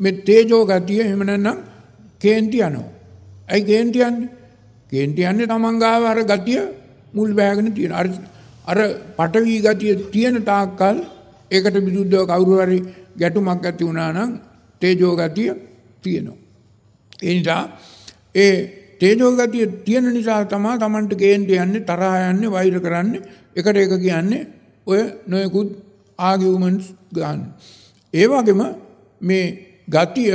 [0.00, 1.58] මේ තේජෝ ගතිය එහෙම නැත්නම්
[2.20, 2.99] කේන්ති යනවා.
[3.50, 4.28] ඇයි කේන්ති යන්නේ?
[4.92, 6.60] කේන්ති යන්නේ Taman ගාව අර ගතිය
[7.12, 7.92] මුල් බෑගෙන තියෙන.
[7.92, 8.06] අර
[8.64, 8.78] අර
[9.18, 10.96] පටවි ගතිය තියෙන තාක්කල්
[11.50, 12.78] ඒකට විරුද්ධව කවුරු හරි
[13.16, 14.30] ගැටුමක් ඇති වුණා නම්
[14.82, 15.50] තේජෝ ගතිය
[16.02, 16.38] තියෙනවා.
[17.22, 17.62] ඒ නිසා
[18.36, 18.54] ඒ
[19.00, 23.22] තේජෝ ගතිය තියෙන නිසා තමයි Tamanට කේන්ති යන්නේ තරහා යන්නේ වෛර කරන්නේ
[23.56, 24.42] එකට එක කියන්නේ
[24.86, 25.68] ඔය නොයෙකුත්
[26.18, 27.40] ආගියුමන්ට්ස් ගන්න.
[28.14, 28.62] ඒ වගේම
[29.20, 29.46] මේ
[29.88, 30.34] ගතිය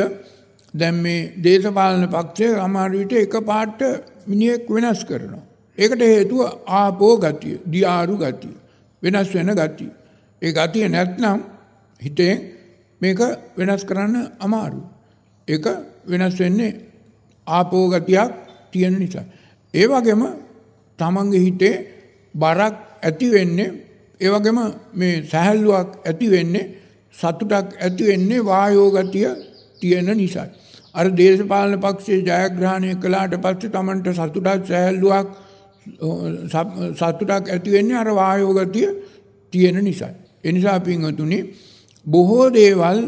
[0.76, 3.80] දැන් මේ දේශපාලන පක්ෂය සමහර විට එක පාට
[4.28, 5.44] මිනිහෙක් වෙනස් කරනවා.
[5.78, 8.56] ඒකට හේතුව ආපෝ ගතිය, දියාරු ගතිය,
[9.04, 9.92] වෙනස් වෙන ගතිය.
[10.42, 11.40] ඒ ගතිය නැත්නම්
[12.02, 12.34] හිතේ
[13.02, 13.20] මේක
[13.58, 14.82] වෙනස් කරන්න අමාරු.
[15.48, 15.66] ඒක
[16.06, 16.72] වෙනස් වෙන්නේ
[17.48, 18.32] ආපෝ ගතියක්
[18.72, 19.26] තියෙන නිසා.
[19.74, 20.24] ඒ වගේම
[21.00, 21.76] තමන්ගේ හිතේ
[22.36, 23.74] බරක් ඇති වෙන්නේ
[24.22, 24.60] ඒ වගේම
[24.94, 26.72] මේ සැහැල්ලුවක් ඇති වෙන්නේ
[27.16, 29.28] සතුටක් ඇති වෙන්නේ වායෝ ගතිය
[29.80, 30.48] තියෙන නිසා.
[30.96, 35.28] අර දේශපාලන පක්ෂයේ ජයග්‍රහණය කළාට පස්සේ Tamanට සතුටක් සැහැල්ලුවක්
[36.96, 38.88] සතුටක් ඇති වෙන්නේ අර වායෝ ගතිය
[39.54, 40.14] තියෙන නිසා.
[40.44, 41.40] ඒ නිසා පින්වතුනි
[42.06, 43.00] බොහෝ දේවල්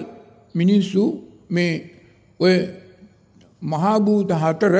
[0.55, 1.03] මිනිස්සු
[1.49, 1.73] මේ
[2.39, 2.55] ඔය
[3.61, 4.75] මහා භූත හතර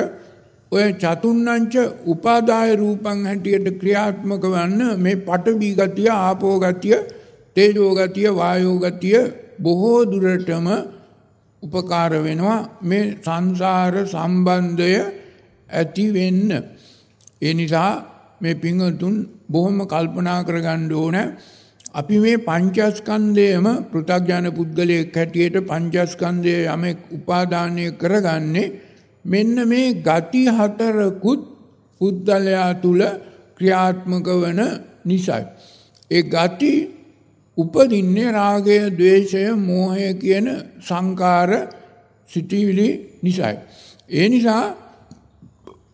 [0.72, 6.98] ඔය චතුන්නංච උපාදාය රූපං හැටියට ක්‍රියාත්මක වන්න මේ පටවි ගතිය ආපෝ ගතිය
[7.56, 9.20] තේජෝ ගතිය වායෝ ගතිය
[9.62, 10.68] බොහෝ දුරටම
[11.64, 14.94] උපකාර වෙනවා මේ සංසාර සම්බන්ධය
[15.70, 16.50] ඇති වෙන්න.
[17.42, 17.92] ඒ නිසා
[18.42, 19.16] මේ පිංගතුන්
[19.50, 21.18] බොහොම කල්පනා කරගන්න ඕන
[21.94, 28.74] අපි මේ පංචස්කන්ධයම පෘථග්ජන පුද්ගලයෙක් හැටියට පංචස්කන්ධය යමෙක් උපාදානය කරගන්නේ
[29.26, 31.42] මෙන්න මේ ගති හතරකුත්
[32.02, 33.02] පුද්ගලයා තුල
[33.58, 34.62] ක්‍රියාත්මක වන
[35.06, 35.46] නිසායි.
[36.12, 36.72] ඒ ගති
[37.58, 40.48] උපදින්නේ රාගය, ద్వේෂය, මෝහය කියන
[40.80, 41.52] සංකාර
[42.30, 42.90] සිටිවිලි
[43.24, 43.58] නිසායි.
[44.10, 44.64] ඒ නිසා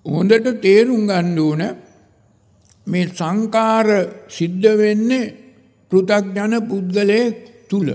[0.06, 1.64] හොඳට තේරුම් ගන්න ඕන
[2.88, 3.88] මේ සංකාර
[4.30, 5.34] සිද්ධ වෙන්නේ
[5.92, 7.26] පෘථග්ජන පුද්ගලයේ
[7.70, 7.88] තුල.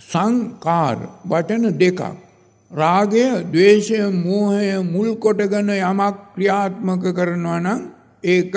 [0.00, 2.00] සංකාර වචන දෙකක්
[2.70, 7.80] රාගය, ద్వේෂය, මෝහය මුල් කොටගෙන යමක් ක්‍රියාත්මක කරනවා නම්
[8.24, 8.54] ඒක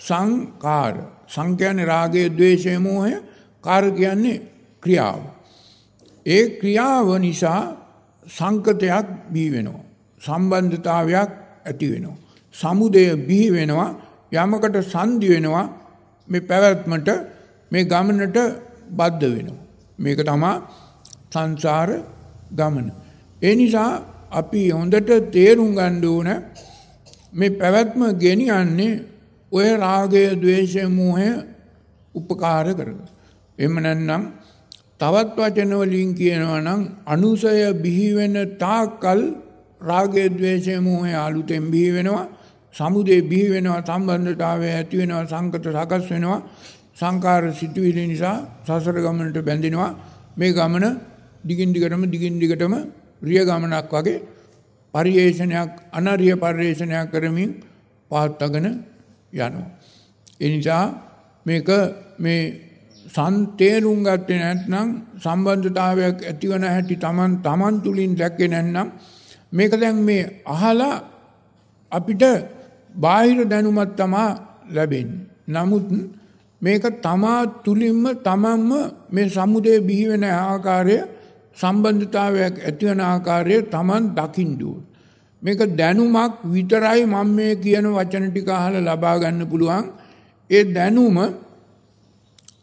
[0.00, 0.94] සංකාර.
[1.26, 3.14] සංඛ්‍යානේ රාගය, ద్వේෂය, මෝහය
[3.66, 4.38] කාර කියන්නේ
[4.82, 5.20] ක්‍රියාව.
[6.26, 7.60] ඒ ක්‍රියාව නිසා
[8.26, 9.82] සංකතයක් බිහි වෙනවා.
[10.22, 11.30] සම්බන්ධතාවයක්
[11.66, 12.16] ඇති වෙනවා.
[12.54, 13.90] සමුදය බිහි වෙනවා.
[14.34, 15.66] යමකට සංදි වෙනවා.
[16.28, 17.08] මේ පැවැත්මට
[17.70, 18.38] මේ ගමනට
[18.90, 19.62] බද්ධ වෙනවා.
[19.98, 20.52] මේක තමයි
[21.32, 21.90] සංසාර
[22.50, 22.88] ගමන.
[23.42, 23.90] ඒ නිසා
[24.30, 26.28] අපි හොඳට තේරුම් ගන්න ඕන
[27.32, 29.02] මේ පැවැත්ම ගෙනියන්නේ
[29.52, 31.28] ඔය රාගය, ద్వේෂය, මෝහය
[32.14, 32.98] උපකාර කරන.
[33.58, 34.22] එහෙම නැත්නම්
[35.00, 39.20] තවත් වචන වලින් කියනවා නම් අනුසය බිහි වෙන තාක්කල්
[39.80, 42.28] රාගය, ద్వේෂය, මෝහය අලුතෙන් බිහි වෙනවා.
[42.74, 46.40] සමුදේ බිහි වෙනවා, සම්බන්ධතාවය ඇති වෙනවා, සංකත සකස් වෙනවා.
[46.94, 49.90] සංකාර සිතුවිලි නිසා සසර ගමනට බැඳෙනවා.
[50.36, 50.84] මේ ගමන
[51.44, 52.74] දිගින් දිගටම දිගින් දිගටම
[53.22, 54.22] රිය ගමනක් වගේ
[54.94, 57.50] පරියේෂණයක් අනරිය පරියේෂණයක් කරමින්
[58.10, 58.66] පවත්වාගෙන
[59.32, 59.66] යනවා.
[60.40, 60.84] ඒ නිසා
[61.46, 61.68] මේක
[62.18, 62.65] මේ
[63.06, 64.88] සන්තේරුම් ගත්තේ නැත්නම්
[65.22, 68.88] සම්බන්ධතාවයක් ඇතිවන හැටි Taman Taman තුලින් දැක්කේ නැත්නම්
[69.52, 70.96] මේක දැන් මේ අහලා
[71.92, 72.22] අපිට
[72.94, 74.30] බාහිර දැනුමක් තමා
[74.74, 75.26] ලැබෙන්නේ.
[75.48, 75.86] නමුත්
[76.60, 78.70] මේක තමා තුලින්ම තමන්ම
[79.10, 80.96] මේ සමුදේ බිහි වෙන ආකාරය
[81.56, 84.52] සම්බන්ධතාවයක් ඇතිවන ආකාරය Taman දකින්න
[85.42, 89.84] මේක දැනුමක් විතරයි මම මේ කියන වචන ටික අහලා ලබා ගන්න පුළුවන්.
[90.50, 91.18] ඒ දැනුම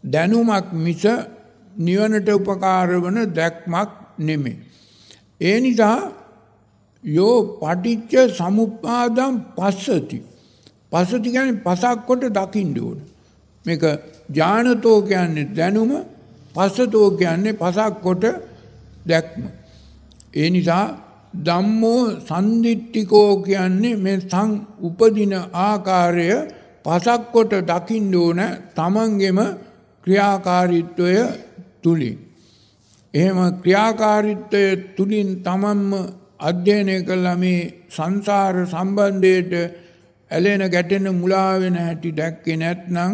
[0.03, 1.03] දැනුමක් මිස
[1.75, 3.89] නිවනට උපකාර වන දැක්මක්
[4.19, 4.57] නෙමෙයි.
[5.41, 5.97] ඒ නිසා
[7.03, 10.17] යෝ පටිච්ච සමුප්පාදම් පස්සති.
[10.91, 12.99] පස්සති කියන්නේ පසක් කොට දකින්න ඕන.
[13.65, 13.83] මේක
[14.29, 15.91] ඥානතෝ කියන්නේ දැනුම
[16.55, 18.23] පස්සතෝ කියන්නේ පසක් කොට
[19.05, 19.43] දැක්ම.
[20.33, 20.85] ඒ නිසා
[21.35, 24.49] ධම්මෝ සන්දිට්ඨිකෝ කියන්නේ මේ සං
[24.81, 26.27] උපදින ආකාරය
[26.85, 28.41] පසක් කොට දකින්න ඕන
[28.75, 29.39] තමන්ගෙම
[30.03, 31.13] ක්‍රියාකාරීත්වය
[31.81, 32.17] තුලින්.
[33.13, 34.63] එහෙම ක්‍රියාකාරීත්වය
[34.95, 35.91] තුලින් තමන්ම
[36.39, 39.53] අධ්‍යයනය කළා මේ සංසාර සම්බන්ධයට
[40.31, 43.13] ඇලෙන ගැටෙන මුලා වෙන හැටි දැක්කේ නැත්නම්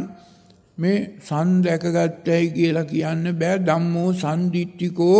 [0.77, 5.19] මේ සන් දැකගත්තයි කියලා කියන්න බෑ ධම්මෝ සම්දිට්ඨිකෝ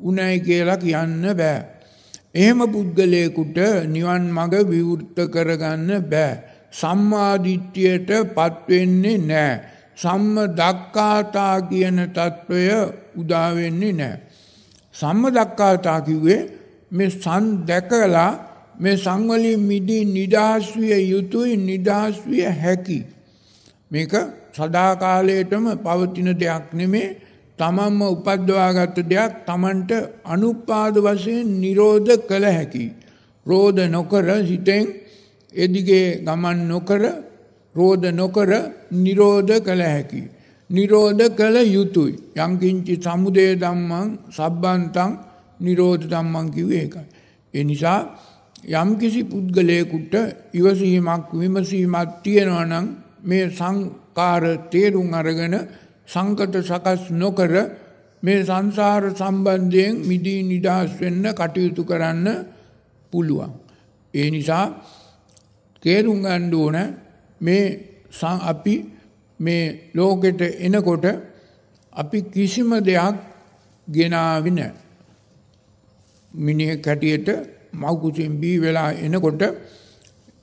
[0.00, 1.64] උණයි කියලා කියන්න බෑ.
[2.34, 6.40] එහෙම පුද්ගලයෙකුට නිවන් මඟ විවෘත කරගන්න බෑ.
[6.72, 9.52] සම්මාදිට්ඨියට පත්වෙන්නේ නෑ.
[9.96, 12.62] සම්ම දක්කාතා කියන తত্ত্বය
[13.20, 14.18] උදා වෙන්නේ නැහැ.
[14.94, 16.40] සම්ම දක්කාතා කිව්වේ
[16.92, 18.32] මේ සම් දැකලා
[18.80, 22.98] මේ සංවලින් මිදී නිදහස් විය යුතුයි නිදහස් විය හැකි.
[23.90, 24.12] මේක
[24.56, 27.08] සදාකාලයටම පවතින දෙයක් නෙමේ.
[27.58, 29.90] තමන්ම උපද්දවාගත් දෙයක් තමන්ට
[30.24, 32.86] අනුපාද වශයෙන් නිරෝධ කළ හැකි.
[33.46, 34.84] රෝධ නොකර හිතෙන්
[35.52, 37.02] එදිගේ ගමන් නොකර
[37.76, 38.50] රෝධ නොකර
[38.94, 40.22] නිරෝධ කළ හැකි.
[40.70, 42.14] නිරෝධ කළ යුතුයි.
[42.36, 45.10] යංකින්චි සමුදය දම්මන් සබ්බන්තං
[45.60, 47.06] නිරෝධ දම්මන් කිව්වේ ඒකයි.
[47.54, 48.00] ඒ නිසා
[48.74, 50.14] යම්කිසි පුද්ගලයෙකුට
[50.52, 52.86] ඉවසීමක් විමසීමක් තියෙනවා නම්
[53.22, 55.54] මේ සංකාර තේරුම් අරගෙන
[56.08, 57.52] සංකත සකස් නොකර
[58.22, 62.26] මේ සංසාර සම්බන්ධයෙන් මිදී නිදහස් වෙන්න කටයුතු කරන්න
[63.12, 63.52] පුළුවන්.
[64.14, 64.66] ඒ නිසා
[65.82, 66.76] තේරුම් ගන්න ඕන
[67.40, 67.64] මේ
[68.22, 68.74] අපි
[69.40, 71.06] මේ ලෝකෙට එනකොට
[71.92, 73.16] අපි කිසිම දෙයක්
[73.88, 74.74] ගෙනාවි නැහැ.
[76.34, 77.28] මිනිහෙක් හැටියට
[77.74, 79.42] මව්කුසෙන් බී වෙලා එනකොට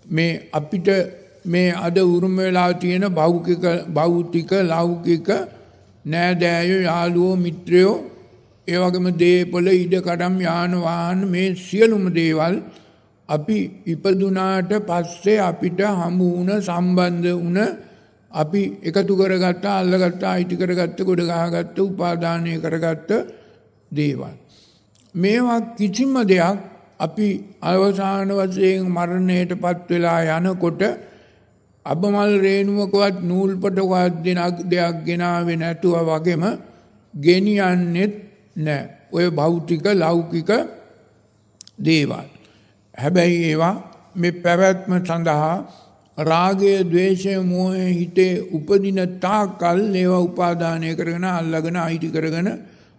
[0.06, 0.88] මේ අපිට
[1.46, 5.28] මේ අද උරුම වෙලා තියෙන භෞතික භෞතික ලෞකික
[6.06, 7.96] නෑදෑයෝ යාළුවෝ මිත්‍රයෝ
[8.68, 12.56] ඒ වගේම දේපොළ ඉඩ කඩම් යාන වාහන මේ සියලුම දේවල්
[13.30, 17.60] අපි ඉපදුනාට පස්සේ අපිට හමු වුණ සම්බන්ධ වුණ
[18.32, 23.12] අපි එකතු කරගත්ත අල්ලගත්ත අයිති කරගත්ත ගොඩ ගහගත්ත උපාදානය කරගත්ත
[23.92, 24.36] දේවල්.
[25.16, 26.60] මේවා කිසිම දෙයක්
[27.00, 27.28] අපි
[27.62, 30.82] අවසාන වශයෙන් මරණයට පත් වෙලා යනකොට
[31.86, 36.44] අබමල් රේණුවකවත් නූල්පටකවත් දෙනක් දෙයක් ගෙනාවේ නැතුව වගේම
[37.14, 38.14] ගෙනියන්නෙත්
[38.58, 38.84] නෑ.
[39.12, 40.50] ඔය භෞතික ලෞකික
[41.80, 42.33] දේවල්.
[42.98, 43.76] හැබැයි ඒවා
[44.16, 45.56] මේ පැවැත්ම සඳහා
[46.18, 52.50] රාගය දවේශය මෝහය හිතේ උපදින තා කල් ඒවා උපාධානය කරගෙන අල්ලගෙන අයිටි කරගෙන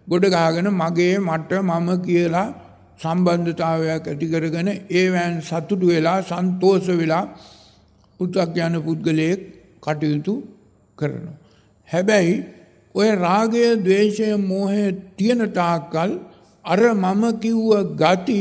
[0.07, 2.47] ගොඩගාගෙන මගේ මට මම කියලා
[2.99, 7.23] සම්බන්ධතාවයක් ඇති කරගෙන ඒවෑන් සතුටු වෙලා සන්තෝස වෙලා
[8.19, 9.39] පුතක් යන පුද්ගලයෙක්
[9.81, 10.33] කටයුතු
[10.97, 11.37] කරනවා.
[11.89, 12.35] හැබැයි
[12.95, 14.83] ඔය රාගය දවේශය මෝහය
[15.17, 16.11] තියෙන තාකල්
[16.65, 18.39] අර මම කිව්ව ගති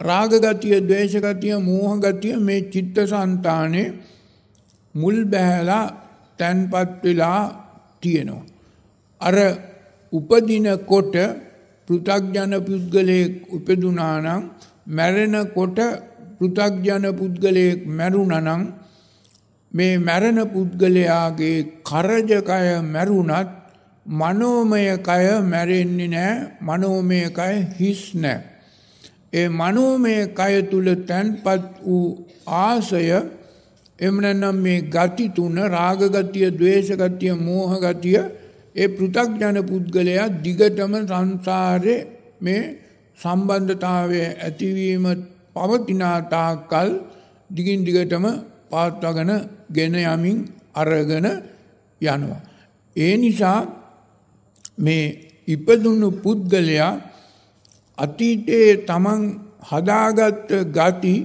[0.00, 3.94] රාග ගතිය ද්වේෂ ගතිය මෝහ ගතිය මේ චිත්තසංතානේ
[4.94, 5.84] මුල් බැහැලා
[6.38, 7.42] තැන්පත් වෙලා
[8.00, 8.46] තියෙනවා.
[9.20, 9.36] අර
[10.12, 11.14] උපදිනකොට
[11.88, 14.42] පෘථග්ජන පුද්ගලයෙක් උපදුනා නම්
[14.88, 15.78] මැරෙනකොට
[16.38, 18.62] පෘථග්ජන පුද්ගලයෙක් මැරුණා නම්
[19.72, 22.38] මේ මැරෙන පුද්ගලයාගේ කරජකය
[22.84, 23.50] මැරුණත්
[24.06, 28.57] මනෝමය කය මැරෙන්නේ නැහැ මනෝමය කය හිස් නැහැ
[29.32, 33.02] ඒ මනෝමය කය තුල තැන්පත් වූ ආසය
[33.98, 38.18] එමනම් මේ ගති තුන රාග ගතිය, ద్వේෂ ගතිය, මෝහ ගතිය
[38.74, 42.06] ඒ පෘථග්ජන පුද්ගලයා දිගටම සංසාරේ
[42.40, 42.62] මේ
[43.18, 45.06] සම්බන්ධතාවය ඇතිවීම
[45.54, 46.88] පවතින තාක්කල්
[47.50, 48.26] දිගින් දිගටම
[48.70, 49.32] පාත්වගෙන
[49.68, 50.38] ගෙන යමින්
[50.74, 51.26] අරගෙන
[52.00, 52.40] යනවා.
[52.96, 53.60] ඒ නිසා
[54.78, 55.04] මේ
[55.48, 56.92] ඉපදුණු පුද්ගලයා
[57.98, 59.22] අතීතයේ තමන්
[59.70, 61.16] හදාගත්ත ගති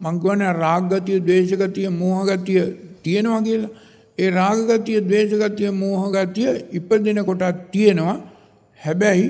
[0.00, 2.62] මං කියන්නේ රාග ගතිය, ද්වේෂ ගතිය, මෝහ ගතිය
[3.02, 3.70] තියෙනවා කියලා.
[4.18, 8.16] ඒ රාග ගතිය, ද්වේෂ ගතිය, මෝහ ගතිය ඉපදින කොටක් තියෙනවා.
[8.80, 9.26] හැබැයි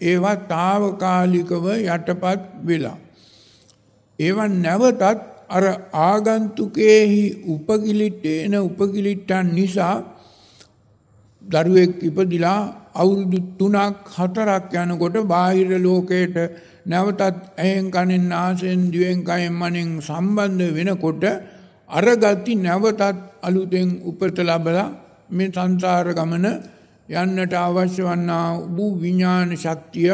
[0.00, 2.98] ඒවා తాවකාලිකව යටපත් වෙලා.
[4.18, 5.02] ඒවා නැවතත්
[5.50, 5.64] අර
[6.04, 7.22] ආගන්තුකේහි
[7.54, 9.96] උපකිලිට එන උපකිලිට්ටන් නිසා
[11.50, 12.60] දරුවෙක් ඉපදිලා
[12.94, 16.36] අවුරුදු 3ක් 4ක් යනකොට බාහිර ලෝකයට
[16.86, 17.22] නැවතත්
[17.56, 21.24] ඇහෙන් කනෙන් නාසයෙන් දිවෙන් කයෙන් මනෙන් සම්බන්ධ වෙනකොට
[21.90, 23.02] අර ගති නැවතත්
[23.42, 24.88] අලුතෙන් උපත ලැබලා
[25.30, 26.46] මේ සංසාර ගමන
[27.08, 30.10] යන්නට අවශ්‍ය වන්නා වූ විඥාන ශක්තිය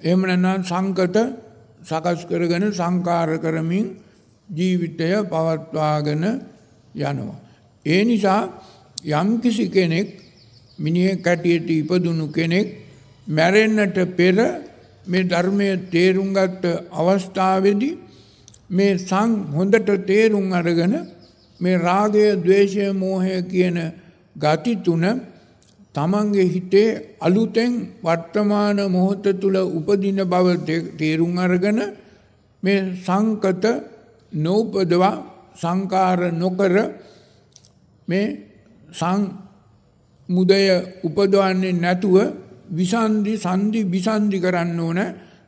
[0.00, 1.16] එහෙම නැත්නම් සංකත
[1.82, 3.86] සකස් කරගෙන සංකාර කරමින්
[4.48, 6.24] ජීවිතය පවත්වාගෙන
[6.94, 7.36] යනවා.
[7.86, 8.40] ඒ නිසා
[9.12, 10.23] යම්කිසි කෙනෙක්
[10.78, 12.68] මිනිහෙක් කැටියට ඉපදුණු කෙනෙක්
[13.26, 14.36] මැරෙන්නට පෙර
[15.06, 17.98] මේ ධර්මය තේරුම් ගත්ත අවස්ථාවේදී
[18.68, 20.94] මේ සං හොඳට තේරුම් අරගෙන
[21.60, 23.76] මේ රාගය, ద్వේෂය, මෝහය කියන
[24.36, 25.04] ගති තුන
[25.94, 27.72] තමන්ගේ හිතේ අලුතෙන්
[28.02, 30.46] වර්තමාන මොහොත තුල උපදින බව
[30.98, 31.78] තේරුම් අරගෙන
[32.62, 33.64] මේ සංකත
[34.32, 35.22] නෝපදවා
[35.54, 36.74] සංකාර නොකර
[38.08, 38.26] මේ
[38.90, 39.20] සං
[40.28, 40.64] මුදය
[41.02, 42.16] උපදවන්නේ නැතුව
[42.70, 45.00] විසන්ධි සන්ධි විසන්ධි කරන්න ඕන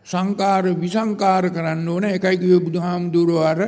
[0.05, 3.61] සංකාර විසංකාර කරන්න ඕන එකයි කිව්වේ බුදුහාමුදුරුවෝ අර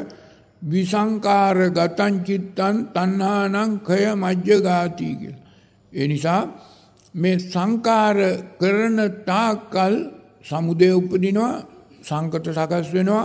[0.63, 5.41] විසංකාර ගතං චිත්තං තණ්හානං khය මජ්ජගාති කියලා.
[5.93, 6.43] ඒ නිසා
[7.15, 8.17] මේ සංකාර
[8.59, 9.95] කරන තාක්කල්
[10.45, 11.65] සමුදය උපදිනවා
[12.03, 13.25] සංකත සකස් වෙනවා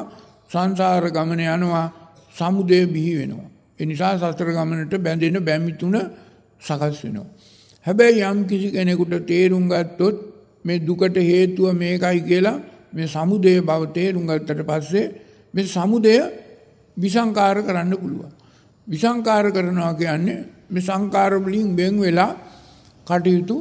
[0.50, 1.88] සංසාර ගමන යනවා
[2.36, 3.50] සමුදය බිහි වෙනවා.
[3.80, 5.96] ඒ නිසා සතර ගමනට බැඳෙන බැමි තුන
[6.62, 7.28] සකස් වෙනවා.
[7.86, 10.16] හැබැයි යම් කිසි කෙනෙකුට තේරුම් ගත්තොත්
[10.66, 12.62] මේ දුකට හේතුව මේකයි කියලා
[12.94, 15.06] මේ සමුදය බව තේරුම් ගත්තට පස්සේ
[15.54, 16.16] මේ සමුදය
[16.98, 18.32] විසංකාර කරන්න පුළුවන්.
[18.88, 22.32] විසංකාර කරනවා කියන්නේ මේ සංකාර වලින් වෙන් වෙලා
[23.08, 23.56] කටයුතු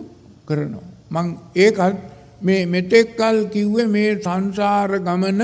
[0.47, 0.87] කරනවා.
[1.11, 1.97] මං ඒකත්
[2.41, 5.43] මේ මෙතෙක්කල් කිව්වේ මේ සංසාර ගමන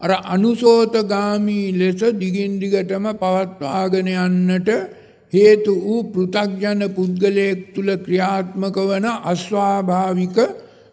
[0.00, 4.68] අර අනුසෝතගාමී ලෙස දිගින් දිගටම පවත්වාගෙන යන්නට
[5.32, 10.36] හේතු වූ පෘථග්ජන පුද්ගලයෙක් තුළ ක්‍රියාත්මක වන අස්වාභාවික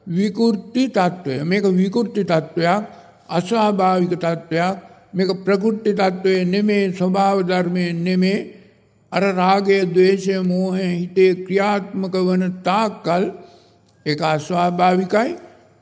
[0.09, 2.84] විකෘති තත්ත්වය මේක විකෘති තත්ත්වයක්
[3.29, 4.77] අස්වාභාවික තත්ත්වයක්
[5.13, 8.39] මේක ප්‍රකෘති තත්ත්වය නෙමේ ස්වභාව ධර්මය නෙමේ.
[9.11, 13.23] අර රාගය දවේශය මෝහය හිතේ ක්‍රියාත්මක වන තාක්කල්
[14.05, 15.29] ඒ අස්වාභාවිකයි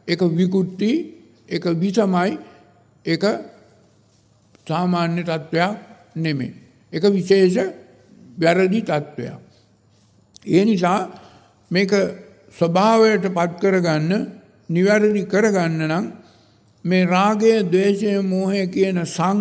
[0.07, 0.91] එක විකුට්ටි
[1.49, 2.31] එක විසමයි
[3.05, 3.23] එක
[4.67, 5.71] සාමාන්‍ය තත්ත්වයක්
[6.15, 6.53] නෙමේ.
[6.93, 7.57] එක විශේෂ
[8.39, 9.39] වැරදි තත්ත්වයක්.
[10.47, 10.99] ඒ නිසා
[11.71, 11.91] මේක
[12.51, 14.11] ස්වභාවයට පත් කරගන්න
[14.69, 16.05] නිවැරදි කරගන්න නම්
[16.85, 19.39] මේ රාගය, ద్వේෂය, මෝහය කියන සං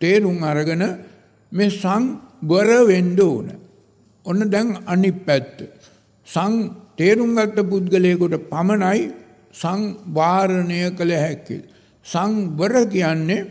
[0.00, 0.84] තේරුම් අරගෙන
[1.52, 2.04] මේ සං
[2.42, 3.48] බර වෙන්න ඕන.
[4.26, 5.58] ඔන්න දැන් අනිත් පැත්ත.
[6.28, 6.54] සං
[6.96, 9.00] තේරුම් ගත්ත පුද්ගලයෙකුට පමණයි
[9.52, 9.80] සං
[10.14, 11.58] වාරණය කළ හැකි.
[12.06, 13.46] සංවර කියන්නේ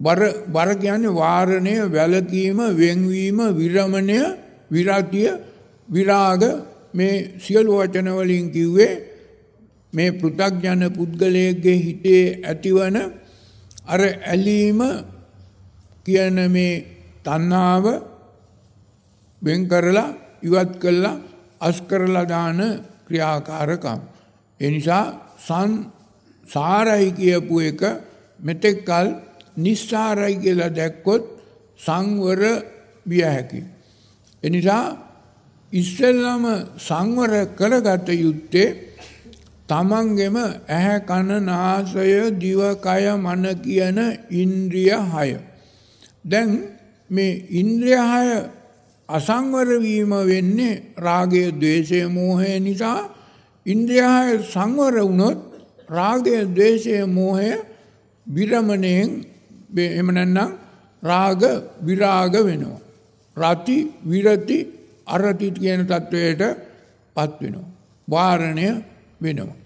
[0.00, 4.18] වර වර කියන්නේ වාරණය වැළකීම වෙන්වීම විරමණය
[4.70, 5.28] විරතිය
[5.88, 6.42] විරාග.
[6.94, 8.92] මේ සියලු වචන වලින් කිව්වේ
[9.92, 12.96] මේ පෘථග්ජන පුද්ගලයෙක්ගේ හිතේ ඇතිවන
[13.86, 14.80] අර ඇලීම
[16.06, 16.84] කියන මේ
[17.24, 17.84] තණ්හාව
[19.42, 21.20] වෙන් කරලා ඉවත් කළා
[21.60, 22.60] අස් කරලා දාන
[23.06, 24.00] ක්‍රියාකාරකම්.
[24.60, 25.04] ඒ නිසා
[25.38, 25.70] සන්
[26.48, 27.82] සාරයි කියපු එක
[28.40, 29.08] මෙතෙක් කල
[29.56, 31.24] නිස්සාරයි කියලා දැක්කොත්
[31.80, 32.42] සංවර
[33.06, 33.60] විය හැකි.
[34.42, 34.84] එනිසා
[35.72, 36.44] ඉස්සෙල්ලම
[36.78, 38.68] සංවර කරගත යුත්තේ
[39.68, 43.98] තමන්ගෙම ඇහැ කන නාසය දිවකය මන කියන
[44.32, 45.30] ඉන්ද්‍රිය හය.
[46.24, 46.50] දැන්
[47.10, 48.28] මේ ඉන්ද්‍රිය හය
[49.08, 53.10] අසංවර වීම වෙන්නේ රාගය ද්වේෂය මෝහය නිසා
[53.66, 55.38] ඉන්ද්‍රිය හය සංවර වුණොත්
[55.88, 57.50] රාගය ද්වේෂය මෝහය
[58.26, 59.10] විරමණයෙන්
[59.74, 60.50] එහෙම නැත්නම්
[61.02, 61.42] රාග
[61.82, 62.80] විරාග වෙනවා.
[63.36, 64.58] රති විරති
[65.06, 66.42] අරති කියන තත්වයට
[67.16, 67.68] පත් වෙනවා.
[68.08, 68.68] වාරණය
[69.20, 69.56] වෙනවා.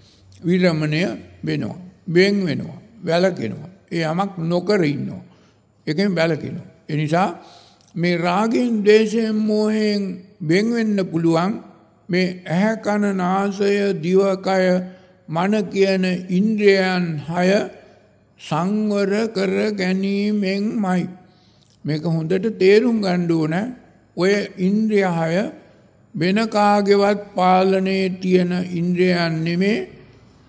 [0.45, 1.03] විරමණය
[1.45, 1.79] වෙනවා.
[2.09, 2.79] වෙන් වෙනවා.
[3.05, 3.71] වැළකෙනවා.
[3.93, 5.23] ඒ යමක් නොකර ඉන්නවා.
[5.87, 6.67] ඒකෙන් වැළකෙනවා.
[6.89, 7.29] ඒ නිසා
[7.95, 10.03] මේ රාගෙන් ද්වේෂයෙන් මෝහයෙන්
[10.41, 11.53] වෙන් වෙන්න පුළුවන්
[12.09, 14.65] මේ ඇහැ කන නාසය දිවකය
[15.29, 17.49] මන කියන ඉන්ද්‍රයන් හය
[18.41, 21.09] සංවර කර ගැනීමෙන්මයි.
[21.85, 23.55] මේක හොඳට තේරුම් ගන්න ඕන
[24.17, 25.35] ඔය ඉන්ද්‍රිය හය
[26.15, 29.89] වෙන කාගේවත් පාලනයේ තියෙන ඉන්ද්‍රයන් නෙමේ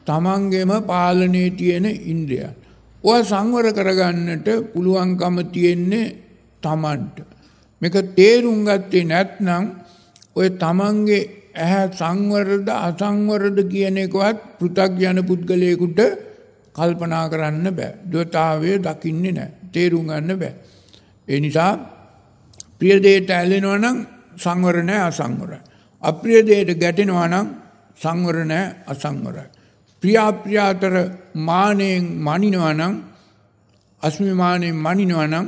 [0.08, 2.56] තමන්ගේම පාලනයේ තියෙන ඉන්ද්‍රයන්.
[3.04, 6.16] ඔය සංවර කරගන්නට පුළුවන්කම තියෙන්නේ
[6.64, 7.18] තමන්ට.
[7.82, 9.64] මේක තේරුම් ගත්තේ නැත්නම්
[10.36, 16.00] ඔය තමන්ගේ ඇහැ සංවරද අසංවරද කියන එකවත් පෘථග්ජන පුද්ගලයෙකුට
[16.82, 17.92] කල්පනා කරන්න බෑ.
[18.04, 19.52] දවතාවය දකින්නේ නැහැ.
[19.72, 20.54] තේරුම් ගන්න බෑ.
[21.28, 21.72] ඒ නිසා
[22.80, 23.98] ප්‍රිය දෙයට ඇලෙනවා නම්
[24.38, 25.60] සංවර නැහැ අසංවරයි.
[26.04, 27.48] අප්‍රිය දෙයට ගැටෙනවා නම්
[27.98, 29.48] සංවර නැහැ අසංවරයි.
[30.04, 30.94] ප්‍රියාප්‍රිය අතර
[31.36, 32.94] මානයෙන් මනිනවා නම්
[34.04, 35.48] අස්මිමානයෙන් මනිනවා නම්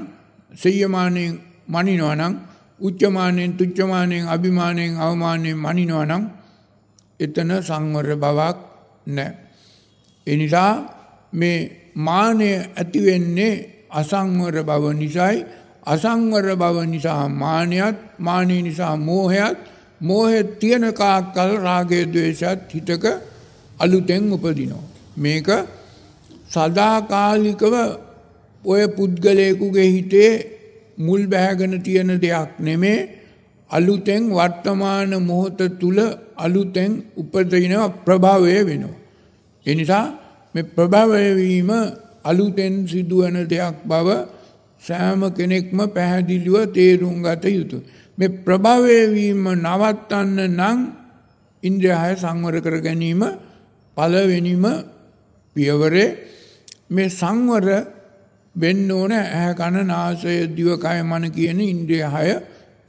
[0.53, 1.33] සෙය්‍යමානයෙන්
[1.67, 2.33] මනිනවා නම්
[2.81, 6.23] උච්චමානයෙන් තුච්චමානයෙන් අභිමානයෙන් අවමානයෙන් මනිනවා නම්
[7.19, 8.57] එතන සංවර බවක්
[9.07, 9.33] නැහැ.
[10.27, 10.92] ඒ නිසා
[11.33, 11.59] මේ
[11.97, 13.53] මානය ඇති වෙන්නේ
[13.91, 15.45] අසංවර බව නිසායි
[15.85, 19.57] අසංවර බව නිසා මානයත් මානය නිසා මෝහයත්
[20.01, 23.05] මෝහය තියෙන කාක්කල් රාගය ද්වේෂත් හිතක
[23.79, 24.83] අලුතෙන් උපදිනවා.
[25.17, 25.49] මේක
[26.49, 27.75] සදාකාලිකව
[28.63, 30.31] ඔය පුද්ගලයෙකුගේ හිතේ
[30.97, 32.99] මුල් බැහැගෙන තියෙන දෙයක් නෙමේ
[33.69, 35.97] අලුතෙන් වර්තමාන මොහොත තුල
[36.37, 37.73] අලුතෙන් උපදින
[38.05, 38.97] ප්‍රභවය වෙනවා.
[39.65, 40.05] ඒ නිසා
[40.55, 41.69] මේ ප්‍රභවය වීම
[42.23, 44.07] අලුතෙන් සිදුවන දෙයක් බව
[44.81, 47.83] සෑම කෙනෙක්ම පැහැදිලිව තේරුම් ගත යුතුය.
[48.17, 50.79] මේ ප්‍රභවය වීම නවත්තන්න නම්
[51.63, 53.21] ඉන්ද්‍රියය සංවර කර ගැනීම
[53.97, 54.65] පළවෙනිම
[55.55, 56.07] පියවරේ
[56.89, 57.67] මේ සංවර
[58.55, 62.29] වෙන්න ඕන ඇහැ කන නාසය දිවකය මන කියන ඉන්ද්‍රිය හය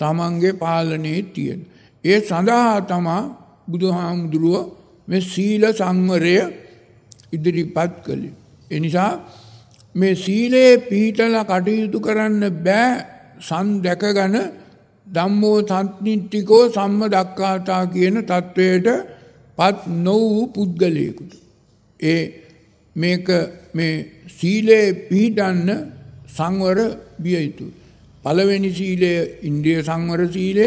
[0.00, 1.60] තමන්ගේ පාලනයේ තියෙන.
[2.04, 3.22] ඒ සඳහා තමා
[3.68, 4.56] බුදුහාමුදුරුව
[5.08, 6.36] මේ සීල සංවරය
[7.34, 8.34] ඉදිරිපත් කළේ.
[8.70, 9.10] එනිසා
[9.94, 12.88] මේ සීලයේ පිහිටල කටයුතු කරන්න බෑ
[13.40, 14.36] සන් දැකගන
[15.06, 18.88] ධම්මෝ සත්නිට්ටිකෝ සම්ම දක්කාතා කියන තත්ත්වයට
[19.58, 21.32] පත් නොවූ පුද්ගලයෙකුට.
[22.00, 22.22] ඒ
[22.96, 23.28] මේක
[23.74, 23.94] මේ
[24.30, 25.68] සීලයේ පිහිටන්න
[26.28, 26.78] සංවර
[27.18, 27.66] විය යුතු.
[28.24, 29.12] පළවෙනි සීලය
[29.42, 30.66] ඉන්ද්‍රිය සංවර සීලය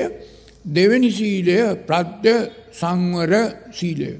[0.67, 1.57] දෙවැනි සීලය
[1.87, 2.35] ප්‍රත්‍ය
[2.73, 3.33] සංවර
[3.71, 4.11] සීලය.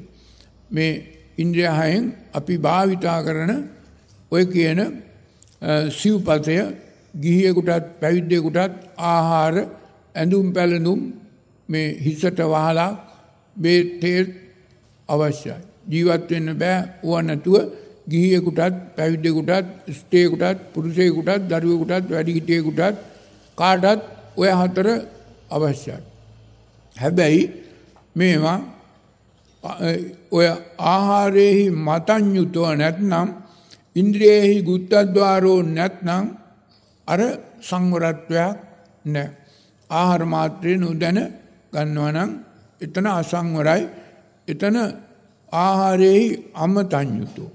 [0.72, 0.94] මේ
[1.38, 2.06] ඉන්ද්‍රියහයෙන්
[2.38, 3.52] අපි භාවිතා කරන
[4.32, 4.80] ඔය කියන
[5.92, 6.58] සිව්පතය
[7.14, 8.74] ගිහියෙකුටත් පැවිද්දෙකුටත්
[9.12, 9.56] ආහාර
[10.16, 11.00] ඇඳුම් පැළඳුම්
[11.70, 12.92] මේ හිසට වහලා
[13.56, 14.20] මේ තේ
[15.10, 15.58] අවශ්‍යයි.
[15.92, 17.56] ජීවත් වෙන්න බෑ ඕව නැතුව
[18.12, 19.68] ගිහියෙකුටත් පැවිද්දෙකුටත්
[20.00, 22.98] ස්ත්‍රියෙකුටත් පුරුෂයෙකුටත් දරුවෙකුටත් වැඩිහිටියෙකුටත්
[23.58, 24.02] කාටත්
[24.38, 24.88] ඔය හතර
[25.50, 26.00] අවශ්‍යයි.
[26.96, 27.42] හැබැයි
[28.16, 28.60] මේවා
[30.32, 30.48] ඔය
[30.86, 33.28] ආහාරයෙහි මතඤ්‍යුතව නැත්නම්
[33.96, 36.26] ඉන්ද්‍රියෙහි ගුත්තද්වාරෝ නැත්නම්
[37.08, 37.20] අර
[37.62, 38.56] සංවරත්වයක්
[39.06, 39.28] නැහැ.
[39.90, 41.20] ආහාර මාත්‍රේ නොදැන
[41.74, 42.32] ගන්නවා නම්
[42.82, 43.84] එතන අසංවරයි.
[44.48, 44.78] එතන
[45.54, 47.50] ආහාරයෙහි අමතඤ්‍යුතෝ.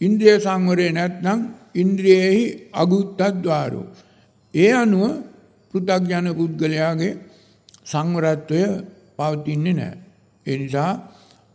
[0.00, 1.40] ඉන්ද්‍රිය සංවරය නැත්නම්
[1.74, 2.42] ඉන්ද්‍රියෙහි
[2.72, 3.86] අගුත්තද්වාරෝ.
[4.54, 5.04] ඒ අනුව
[5.70, 7.12] පෘථග්ජන පුද්ගලයාගේ
[7.84, 8.60] සංවරත්වය
[9.16, 9.98] පවතින්නේ නැහැ.
[10.46, 10.92] ඒ නිසා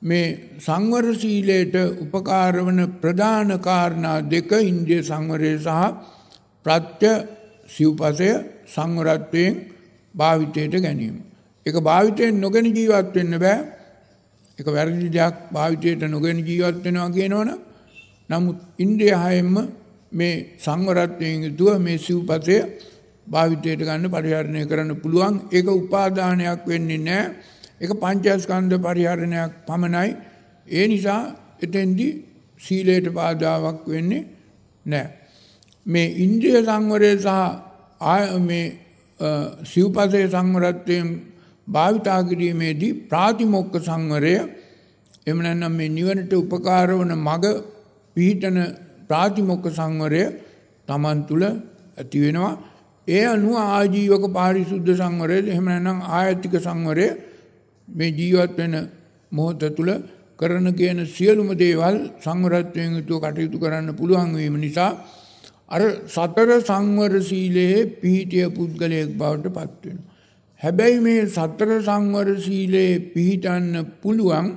[0.02, 5.93] මේ සංවර සීලයට උපකාර වන ප්‍රධාන කාරණා දෙක ඉන්ද්‍රිය සංවරය සහ
[6.66, 7.12] ප්‍රත්‍ය
[7.68, 8.30] සිව්පසය
[8.66, 9.54] සංවරත්වයෙන්
[10.16, 11.16] භාවිතයට ගැනීම.
[11.66, 13.60] ඒක භාවිතයෙන් නොගෙන ජීවත් වෙන්න බෑ.
[14.58, 17.60] ඒක වැරදි දෙයක් භාවිතයට නොගෙන ජීවත් වෙනවා කියනවනම්
[18.30, 19.56] නමුත් ඉන්ද්‍රිය හයෙන්ම
[20.12, 22.58] මේ සංවරත්වයෙන් යුතුව මේ සිව්පසය
[23.28, 25.36] භාවිතයට ගන්න පරිහරණය කරන්න පුළුවන්.
[25.52, 27.58] ඒක උපාදානයක් වෙන්නේ නැහැ.
[27.82, 30.10] ඒක පංචස්කන්ධ පරිහරණයක් පමණයි.
[30.68, 31.22] ඒ නිසා
[31.62, 32.12] එතෙන්දී
[32.62, 34.28] සීලයට බාධාවක් වෙන්නේ
[34.86, 35.10] නැහැ.
[35.86, 37.30] මේ ඉන්ද්‍රිය සංවරය සහ
[38.42, 38.66] මේ
[39.64, 41.08] සිව්පසේ සංවරත්වයෙන්
[41.68, 44.34] භාවිතා කිරීමේදී ප්‍රාතිමොක්ක සංවරය
[45.28, 47.48] එම නැත්නම් මේ නිවනට උපකාර වන මඟ
[48.16, 48.58] පිහිටන
[49.10, 50.24] ප්‍රාතිමොක්ක සංවරය
[50.88, 52.54] Taman තුල ඇති වෙනවා.
[53.08, 57.08] ඒ අනුව ආජීවක පාරිශුද්ධ සංවරය එහෙම නැත්නම් ආයතික සංවරය
[57.90, 58.76] මේ ජීවත් වෙන
[59.32, 59.90] මොහොත තුල
[60.40, 64.92] කරන කියන සියලුම දේවල් සංවරත්වයෙන් යුතුව කටයුතු කරන්න පුළුවන් වීම නිසා
[65.70, 70.08] අර සතර සංවර සීලයේ පිහිටිය පුද්ගලයෙක් බවට පත් වෙනවා.
[70.62, 73.70] හැබැයි මේ සතර සංවර සීලයේ පිහිටන්න
[74.02, 74.48] පුළුවන්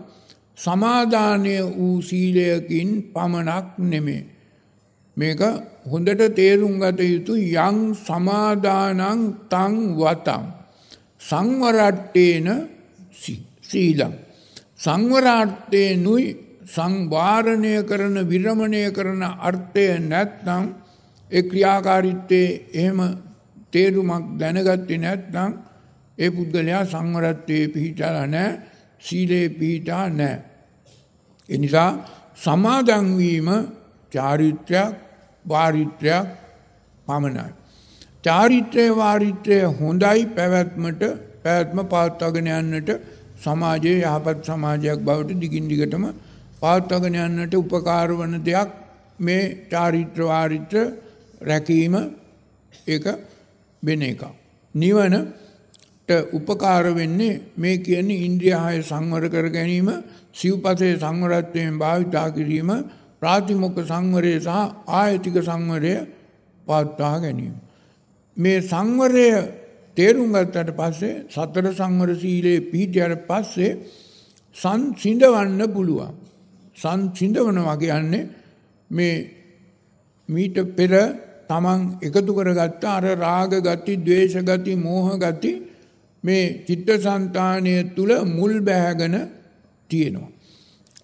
[0.58, 4.22] සමාදානය වූ සීලයකින් පමණක් නෙමේ.
[5.16, 5.40] මේක
[5.84, 10.44] හොඳට තේරුම් ගත යුතු යං සමාදානං තං වතං
[11.20, 12.48] සංවරට්ටේන
[13.72, 14.14] සීලං.
[14.78, 16.26] සංවරාර්ථේනුයි
[16.66, 20.64] සංවාරණය කරන විරමණය කරන අර්ථය නැත්නම්
[21.30, 23.00] ඒ ක්‍රියාකාරීත්වයේ එහෙම
[23.72, 25.50] තේරුමක් දැනගත්තේ නැත්නම්
[26.18, 28.60] ඒ පුද්ගලයා සංවරත්වයේ පිහිටලා නැහැ
[29.00, 30.42] සීලේ පිහිටා නැහැ.
[31.48, 31.90] ඒ නිසා
[32.36, 33.48] සමාදන් වීම
[34.12, 34.94] චාරිත්‍රයක්
[35.44, 36.26] වාරිත්‍රයක්
[37.06, 37.50] පමණයි.
[38.24, 41.02] චාරිත්‍රය වාරිත්‍රය හොඳයි පැවැත්මට
[41.44, 42.90] පැවැත්ම පවත්වාගෙන යන්නට
[43.44, 46.04] සමාජයේ යහපත් සමාජයක් බවට දිගින් දිගටම
[46.60, 48.70] පවත්වාගෙන යන්නට උපකාර වන දෙයක්
[49.18, 50.82] මේ චාරිත්‍ර වාරිත්‍ර
[51.42, 51.94] රැකීම
[52.86, 53.06] ඒක
[53.82, 54.22] වෙන එකක්.
[54.74, 55.14] නිවන
[56.32, 59.88] උපකාර වෙන්නේ මේ කියන්නේ ඉන්ද්‍රිය හය සංවර කර ගැනීම
[60.34, 62.70] සිව්පසේ සංවරත්වයෙන් භාවිතා කිරීම
[63.20, 64.50] ප්‍රාතිමොක්ඛ සංවරය සහ
[64.88, 65.94] ආයතික සංවරය
[66.66, 67.54] පවත්වා ගැනීම.
[68.36, 69.28] මේ සංවරය
[69.96, 73.78] තේරුම් ගත්තට පස්සේ සතර සංවර සීලයේ පිහිටියට පස්සේ
[74.56, 76.14] සංසිඳවන්න පුළුවන්.
[76.76, 78.28] සංසිඳවනවා කියන්නේ
[78.90, 79.14] මේ
[80.28, 80.92] මීට පෙර
[81.48, 85.52] තමන් එකතු කරගත්ත අර රාග ගති, ද්වේෂ ගති, මෝහ ගති
[86.24, 89.16] මේ චිත්තසංතානය තුල මුල් බැහැගෙන
[89.90, 90.30] තියෙනවා.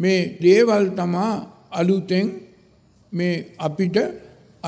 [0.00, 1.32] මේ දේවල් තමා
[1.70, 2.26] අලුතෙන්
[3.12, 3.96] මේ අපිට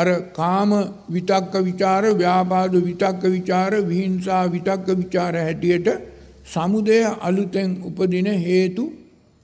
[0.00, 0.70] අර කාම
[1.08, 5.88] විතක්ක ਵਿਚාර ව්‍යාපාද විතක්ක ਵਿਚාර විහිංසා විතක්ක ਵਿਚාර හැටියට
[6.46, 8.84] සමුදය අලුතෙන් උපදින හේතු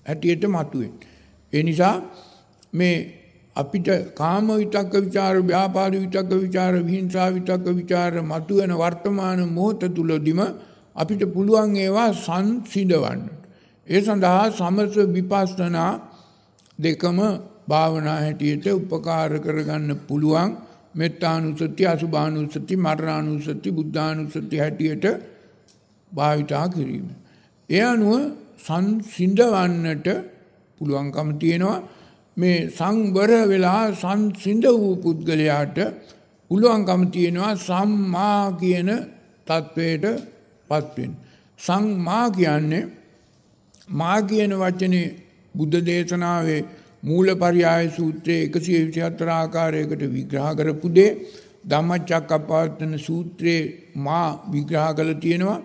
[0.07, 0.91] හැටියට මතුවේ.
[1.53, 1.95] ඒ නිසා
[2.73, 2.97] මේ
[3.57, 10.41] අපිට කාම විතක්ක ਵਿਚාර ව්‍යාපාද විතක්ක ਵਿਚාර විහිංසා විතක්ක ਵਿਚාර මතුවෙන වර්තමාන මොහොත තුලදීම
[10.97, 13.21] අපිට පුළුවන් ඒවා සංසිඳවන්න.
[13.87, 15.93] ඒ සඳහා සමස විපස්සනා
[16.79, 17.19] දෙකම
[17.69, 20.51] භාවනා හැටියට උපකාර කරගන්න පුළුවන්
[20.95, 25.05] මෙත්තානුසති අසුභානුසති මරණානුසති බුද්ධානුසති හැටියට
[26.13, 27.07] භාවිතා කිරීම.
[27.69, 28.13] ඒ අනුව
[28.59, 30.09] සංසිඳවන්නට
[30.81, 31.79] පුළුවන්කම තියෙනවා
[32.37, 35.79] මේ සංවර වෙලා සංසිඳ වූ පුද්ගලයාට
[36.51, 38.91] පුළුවන්කම තියෙනවා සම්මා කියන
[39.47, 40.05] තත්වයට
[40.71, 41.13] පත්වෙන්.
[41.59, 42.85] සංමා කියන්නේ
[43.89, 45.09] මා කියන වචනේ
[45.55, 46.63] බුද්ධ දේශනාවේ
[47.07, 51.11] මූල පරියාය සූත්‍රයේ එකසිය විසිහත්තර ආකාරයකට විග්‍රහ කරපු දේ
[51.65, 53.63] ධම්මචක්කපවත්තන සූත්‍රයේ
[54.07, 55.59] මා විග්‍රහ කළ තියෙනවා.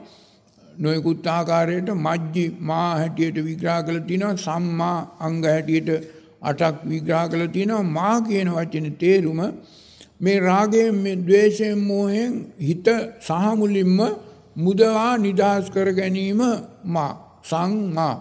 [0.78, 4.38] නොයෙකුත් ආකාරයට මජ්ජි මා හැටියට විග්‍රහ කළ තියෙනවා.
[4.40, 5.90] සම්මා අංග හැටියට
[6.42, 7.84] අටක් විග්‍රහ කළ තියෙනවා.
[7.98, 9.42] මා කියන වචනේ තේරුම
[10.20, 12.88] මේ රාගයෙන් මේ ද්වේෂයෙන් මෝහයෙන් හිත
[13.22, 14.00] සහ මුලින්ම
[14.56, 16.42] මුදවා නිදහස් කර ගැනීම
[16.86, 17.12] මා
[17.44, 18.16] සංමා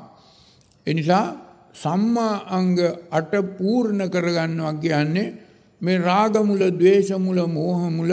[0.86, 1.26] එනිසා
[1.74, 2.76] සම්මා අංග
[3.10, 5.34] 8 පූර්ණ කරගන්නවා කියන්නේ
[5.80, 8.10] මේ රාග මුල, ద్వේෂ මුල, මෝහ මුල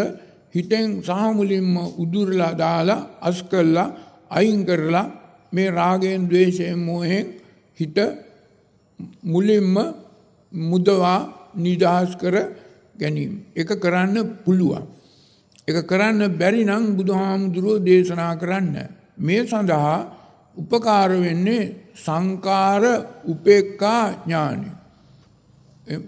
[0.55, 3.93] හිතෙන් සාමුලින්ම උදුරලා දාලා අස් කළා
[4.30, 5.12] අයින් කරලා
[5.51, 7.26] මේ රාගයෙන්, ద్వේෂයෙන්, මෝහෙන්
[7.80, 7.97] හිත
[9.24, 9.76] මුලින්ම
[10.51, 11.20] මුදවා
[11.55, 12.36] නිදහස් කර
[12.97, 13.45] ගැනීම.
[13.55, 14.86] ඒක කරන්න පුළුවන්.
[15.68, 18.76] ඒක කරන්න බැරි නම් බුදුහාමුදුරුවෝ දේශනා කරන්න.
[19.18, 20.16] මේ සඳහා
[20.58, 21.64] උපකාර වෙන්නේ
[21.95, 22.84] සංකාර
[23.26, 24.70] උපේක්ඛා ඥානෙ.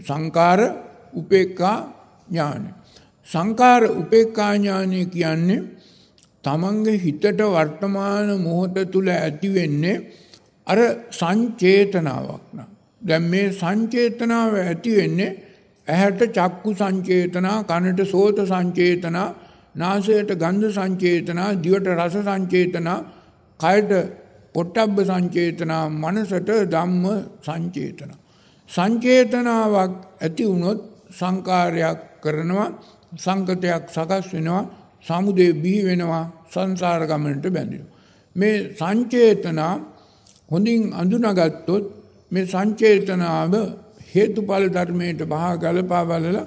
[0.07, 0.59] සංකාර
[1.13, 1.77] උපේක්ඛා
[2.29, 2.69] ඥානෙ.
[3.29, 5.67] සංකාර උපේක්ඛා ඥානෙ කියන්නේ
[6.43, 9.97] තමන්ගේ හිතට වර්තමාන මොහොත තුල ඇති වෙන්නේ
[10.67, 10.79] අර
[11.11, 12.69] සංචේතනාවක් නා.
[13.01, 15.31] දැන් මේ සංචේතනාව ඇති වෙන්නේ
[15.87, 19.27] ඇහැට චක්කු සංචේතනා, කනට සෝත සංචේතනා,
[19.75, 22.97] නාසයට ගන්ධ සංචේතනා, දිවට රස සංචේතනා,
[23.59, 23.91] කයට
[24.55, 27.05] පොට්ටබ්බ සංචේතනා මනසට ධම්ම
[27.41, 28.11] සංචේතන.
[28.69, 30.79] සංචේතනාවක් ඇති වුණොත්
[31.11, 32.67] සංකාරයක් කරනවා
[33.17, 34.63] සංකතයක් සකස් වෙනවා
[35.05, 37.93] සමුදේ බිහි වෙනවා සංසාර ගමනට බැඳෙනවා.
[38.35, 39.73] මේ සංචේතනා
[40.51, 41.85] හොඳින් අඳුනගත්තොත්
[42.31, 43.53] මේ සංචේතනාව
[44.11, 46.45] හේතුඵල ධර්මයට බහා ගලපා බලලා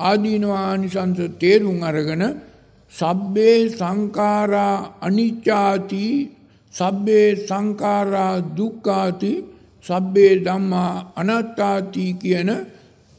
[0.00, 2.22] ආදීනවානිසංස තේරුම් අරගෙන
[2.94, 6.04] සබ්බේ සංකාරා අනිච්චාති
[6.74, 9.32] සබ්බේ සංකාරා දුක්ඛාති
[9.86, 12.50] සබ්බේ ධම්මා අනාත්තාති කියන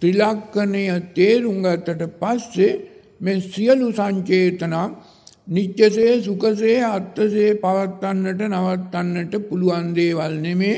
[0.01, 0.85] ත්‍රිලක්ෂණය
[1.15, 2.71] තේරුම් ගත්තට පස්සේ
[3.21, 4.87] මේ සියලු සංචේතනා
[5.47, 10.77] නිත්‍යසේ සුඛසේ අත්ථසේ පවත්වන්නට නවත්තන්නට පුළුවන් දේවල් නෙමේ.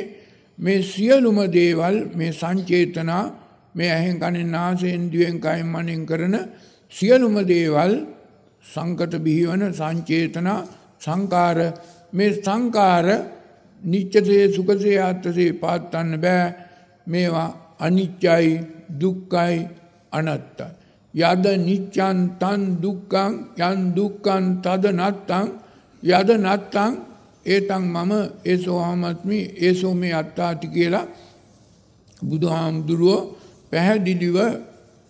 [0.59, 3.23] මේ සියලුම දේවල් මේ සංචේතනා
[3.75, 6.35] මේ ඇහෙන් කනෙන් නාසයෙන් දිවෙන් කයෙන් මනෙන් කරන
[6.93, 7.93] සියලුම දේවල්
[8.65, 10.65] සංකත බිහිවන සංචේතනා
[10.99, 11.57] සංකාර
[12.15, 13.07] මේ සංකාර
[13.81, 16.53] නිච්චසේ සුඛසේ ආත්මසේ පාත්තන්න බෑ.
[17.07, 17.49] මේවා
[17.79, 18.49] අනිච්චයි
[18.91, 19.57] දුක්ඛයි
[20.11, 20.67] අනත්තයි.
[21.13, 25.47] යද නිච්ඡන් තන් දුක්ඛං යන් දුක්ඛං තද නත්තං
[26.03, 26.93] යද නත්තං
[27.45, 28.11] ඒතං මම
[28.45, 31.05] ඒසෝ ආමත්මි ඒසෝ මේ අත්තාති කියලා
[32.21, 33.21] බුදුහාමුදුරුවෝ
[33.71, 34.37] පැහැදිලිව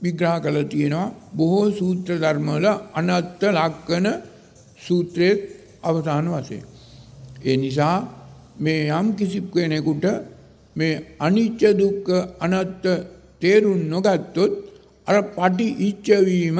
[0.02, 1.14] විග්‍රහ කළ තියෙනවා.
[1.34, 4.08] බොහෝ සූත්‍ර ධර්මවල අනත්ත ලක්කන
[4.80, 5.36] සූත්‍රයේ
[5.84, 6.75] අවසාන වශයෙන්.
[7.46, 7.98] ඒ නිසා
[8.58, 10.06] මේ යම් කිසි කෙනෙකුට
[10.76, 12.86] මේ අනිච්ච දුක්ඛ අනත්ත
[13.42, 14.54] තේරුම් නොගත්තොත්
[15.08, 16.60] අර පටි ඉච්ඡ වීම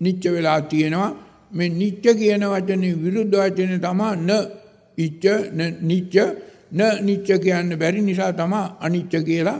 [0.00, 1.10] නිච්ච වෙලා තියෙනවා
[1.52, 4.30] මේ නිච්ච කියන වචනේ විරුද්ධ වචනේ තමයි න
[4.98, 6.14] ඉච්ඡ න නිච්ච
[6.70, 9.58] න නිච්ච කියන්න බැරි නිසා තමයි අනිච්ච කියලා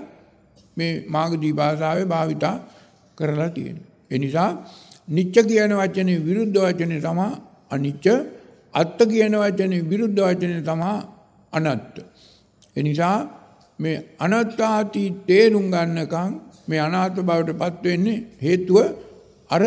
[0.76, 2.56] මේ මාගදී භාෂාවේ භාවිතා
[3.18, 3.86] කරලා තියෙන්නේ.
[4.10, 4.50] ඒ නිසා
[5.08, 7.28] නිච්ච කියන වචනේ විරුද්ධ වචනේ තමයි
[7.70, 8.06] අනිච්ච
[8.74, 10.94] අත්ත කියන වචනේ විරුද්ධ වචනේ තමයි
[11.52, 11.94] අනත්ත.
[12.76, 13.16] ඒ නිසා
[13.78, 16.32] මේ අනත්තාති තේරුම් ගන්නකම්
[16.68, 18.76] මේ අනාත්ම බවට පත් වෙන්නේ හේතුව
[19.50, 19.62] අර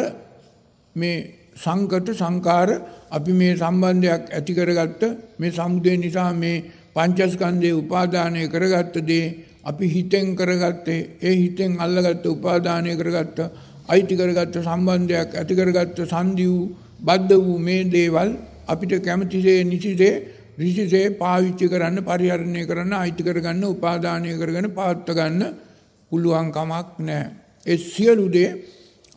[0.95, 1.17] මේ
[1.55, 2.69] සංකත සංකාර
[3.11, 5.01] අපි මේ සම්බන්ධයක් ඇති කරගත්ත
[5.39, 6.63] මේ සමුදය නිසා මේ
[6.95, 9.25] පංචස්කන්ධයේ උපාදානය කරගත්ත දේ
[9.63, 13.39] අපි හිතෙන් කරගත්තේ ඒ හිතෙන් අල්ලගත්ත උපාදානය කරගත්ත
[13.87, 18.29] අයිති කරගත්ත සම්බන්ධයක් ඇති කරගත්ත සංදි වූ බද්ධ වූ මේ දේවල්
[18.67, 20.13] අපිට කැමතිසේ නිසිසේ
[20.55, 25.41] ඍෂිසේ පාවිච්චි කරන්න පරිහරණය කරන්න අයිති කරගන්න උපාදානය කරගෙන පවත්ව ගන්න
[26.11, 27.31] පුළුවන් කමක් නැහැ.
[27.65, 28.49] ඒ සියලු දේ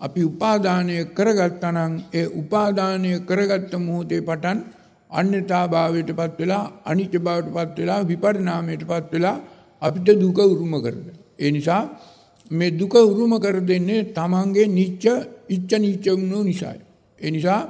[0.00, 4.58] අපි උපාදානය කරගත්තා නම් ඒ උපාදානය කරගත්ත මොහොතේ පටන්
[5.10, 9.36] අන්‍යතාභාවයට පත් වෙලා අනිත්‍ය බවට පත් වෙලා විපරිණාමයට පත් වෙලා
[9.82, 11.16] අපිට දුක උරුම කරගන්න.
[11.38, 11.82] ඒ නිසා
[12.50, 15.04] මේ දුක උරුම කර දෙන්නේ තමන්ගේ නිච්ච
[15.48, 16.80] ඉච්ඡ නිච්ච වුණු නිසායි.
[17.20, 17.60] ඒ නිසා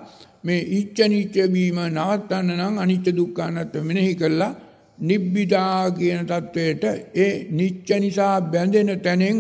[0.47, 4.57] මේ ඉච්ඡනිච්ච වීම නවත්තන්න නම් අනිත්‍ය දුක්ඛ අනාත්ම මෙනෙහි කළා.
[4.99, 6.84] නිබ්බිදා කියන தത്വයට
[7.16, 9.38] ඒ නිච්ච නිසා බැඳෙන තැනෙන්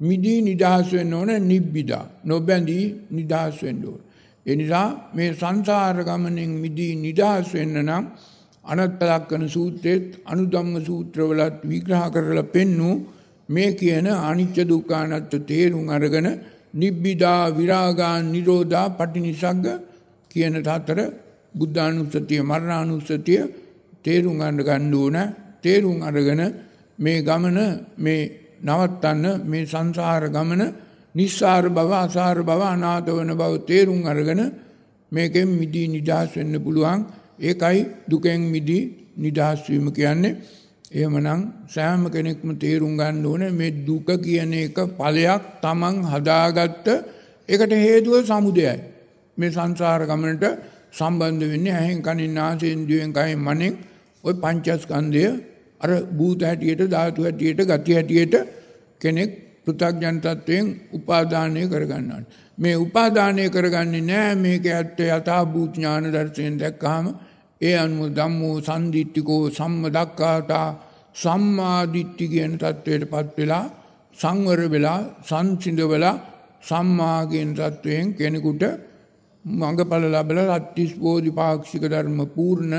[0.00, 2.04] මිදී නිදහස් වෙන්න ඕන නිබ්බිදා.
[2.24, 4.00] නොබැඳී නිදහස් වෙන්න ඕන.
[4.46, 8.04] ඒ නිසා මේ සංසාර ගමනෙන් මිදී නිදහස් වෙන්න නම්
[8.64, 12.90] අනත්තලක්කන සූත්‍රෙත් අනුධම්ම සූත්‍රවලත් විග්‍රහ කරලා පෙන්නු.
[13.48, 16.28] මේ කියන අනිච්ච දුක්ඛ අනාත්ම තේරුම් අරගෙන
[16.74, 19.66] නිබ්බිදා විරාගා නිරෝධා පටිනිසග්ග
[20.30, 20.98] කියන හතර
[21.54, 23.40] බුද්ධානුස්සතිය මරණානුස්සතිය
[24.04, 25.16] තේරුම් ගන්න ගන්න ඕන.
[25.62, 26.42] තේරුම් අරගෙන
[26.98, 27.58] මේ ගමන
[27.96, 28.20] මේ
[28.60, 30.62] නවත්තන්න මේ සංසාර ගමන
[31.14, 34.42] නිස්සාර බව අසාර බව අනාථ වන බව තේරුම් අරගෙන
[35.12, 37.00] මේකෙන් මිදී නිදහස් වෙන්න පුළුවන්.
[37.40, 37.78] ඒකයි
[38.10, 38.84] දුකෙන් මිදී
[39.16, 40.36] නිදහස් වීම කියන්නේ.
[40.90, 46.86] එහෙමනම් සෑම කෙනෙක්ම තේරුම් ගන්න ඕනේ මේ දුක කියන එක ඵලයක් Taman හදාගත්ත
[47.48, 48.97] ඒකට හේතුව සමුදයයි.
[49.38, 50.44] මේ සංසාර ගමනට
[50.92, 53.74] සම්බන්ධ වෙන්නේ ඇහෙන් කනින් නාසයෙන් දිවෙන් කයෙන් මනෙන්
[54.24, 55.26] ওই පංචස්කන්ධය
[55.80, 58.34] අර භූත හැටියට ධාතු හැටියට ගති හැටියට
[59.00, 59.30] කෙනෙක්
[59.64, 62.22] පෘථග්ජන තත්වයෙන් උපාදානය කරගන්නවා.
[62.58, 67.06] මේ උපාදානය කරගන්නේ නෑ මේක ඇත්ත යථා භූත ඥාන දර්ශයෙන් දැක්කහම
[67.60, 70.68] ඒ අනුව ධම්මෝ සම්දිත්තිකෝ සම්ම දක්ඛාතා
[71.14, 73.64] සම්මාදිට්ඨි කියන තත්වයට පත් වෙලා
[74.18, 76.16] සංවර වෙලා සංසිඳ වෙලා
[76.62, 78.62] සම්මා කියන තත්වයෙන් කෙනෙකුට
[79.44, 82.74] මඟඵල ලැබලා සත්‍තිස් බෝධිපාක්ෂික ධර්ම පූර්ණ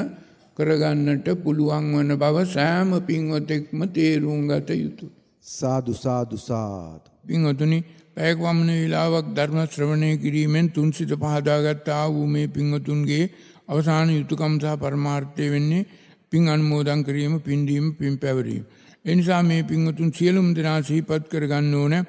[0.58, 5.10] කරගන්නට පුළුවන් වන බව සෑම පින්වතෙක්ම තේරුම් ගත යුතුය.
[5.46, 7.08] සාදු සාදු සාදු.
[7.26, 7.80] පින්වතුනි
[8.16, 13.32] පැයක් වමන වේලාවක් ධර්ම ශ්‍රවණය කිරීමෙන් තුන් සිත පහදාගත් ආ වූ මේ පින්වතුන්ගේ
[13.68, 15.88] අවසාන යුතුයකම් සහ පරමාර්ථය වෙන්නේ
[16.32, 18.66] පින් අනුමෝදන් කිරීම, පින් දීම, පින් පැවරීම.
[19.06, 22.04] ඒ නිසා මේ පින්වතුන් සියලුම දෙනා සිහිපත් කරගන්න ඕනේ.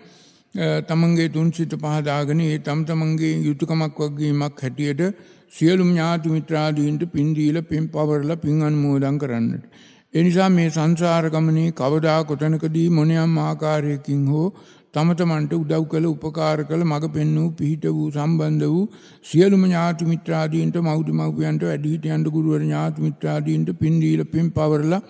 [0.54, 5.02] තමන්ගේ තුන් සිත පහදාගෙන ඒ තම තමන්ගේ යුතුයකමක් වගේමක් හැටියට
[5.50, 9.62] සියලුම ඥාති මිත්‍රාදීන්ට පින් දීලා පින් පවරලා පින් අනුමෝදන් කරන්නට.
[10.14, 14.46] ඒ නිසා මේ සංසාර ගමනේ කවදා කොතනකදී මොනියම් ආකාරයකින් හෝ
[14.94, 18.86] තම තමන්ට උදව් කළ උපකාර කළ මඟ පෙන්වූ පිහිට වූ සම්බන්ධ වූ
[19.24, 25.00] සියලුම ඥාති මිත්‍රාදීන්ට මව්දි මව්පියන්ට වැඩිහිටියන්ට ගුරුවර ඥාති මිත්‍රාදීන්ට පින් දීලා පින් පවරලා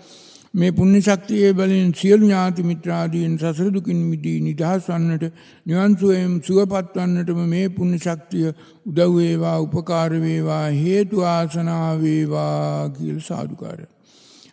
[0.54, 5.24] මේ පුණ්‍ය ශක්තියේ බලෙන් සියලු ඥාති මිත්‍රාදීන් සසර දුකින් මිදී නිදහස් වන්නට
[5.66, 13.22] නිවන් සුවයෙන් සුවපත් වන්නටම මේ පුණ්‍ය ශක්තිය උදව් වේවා උපකාර වේවා හේතු ආසනාව වේවා කියලා
[13.22, 13.86] සාදුකාරය.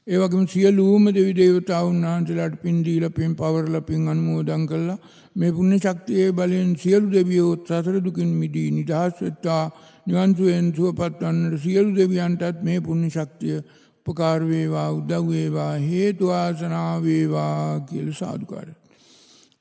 [0.07, 4.99] ඒ වගේම සියලුම දෙවි දේවතාවුන් වහන්සේලාට පින් දීලා පින් පවරලා පින් අනුමෝදන් කළා
[5.35, 9.65] මේ පුණ්‍ය ශක්තියේ බලෙන් සියලු දෙවියෝ සසර දුකින් මිදී නිදහස් වෙත්වා
[10.05, 13.59] නිවන් සුවයෙන් සුවපත් වන්නට සියලු දෙවියන්ටත් මේ පුණ්‍ය ශක්තිය
[14.07, 18.73] උපකාර වේවා උදව් වේවා හේතු ආසනා වේවා කියලා සාදුකාරය.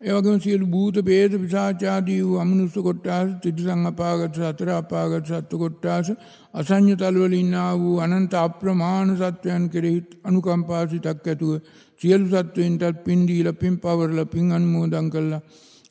[0.00, 6.10] ඒ වගේම සියලු භූත ભેද පිසාචාදී වූ අමනුෂ්‍ය කොට්ටාස ත්‍රිසං අපාගත සතර අපාගත සත්ව කොට්ටාස
[6.54, 11.54] අසඤ්ඤ තල වල ඉන්නා වූ අනන්ත අප්‍රමාණ සත්වයන් කෙරෙහි අනුකම්පා සිතක් ඇතුව
[12.00, 15.42] සියලු සත්වයින්ටත් පින් දීලා පින් පවරලා පින් අනුමෝදන් කළා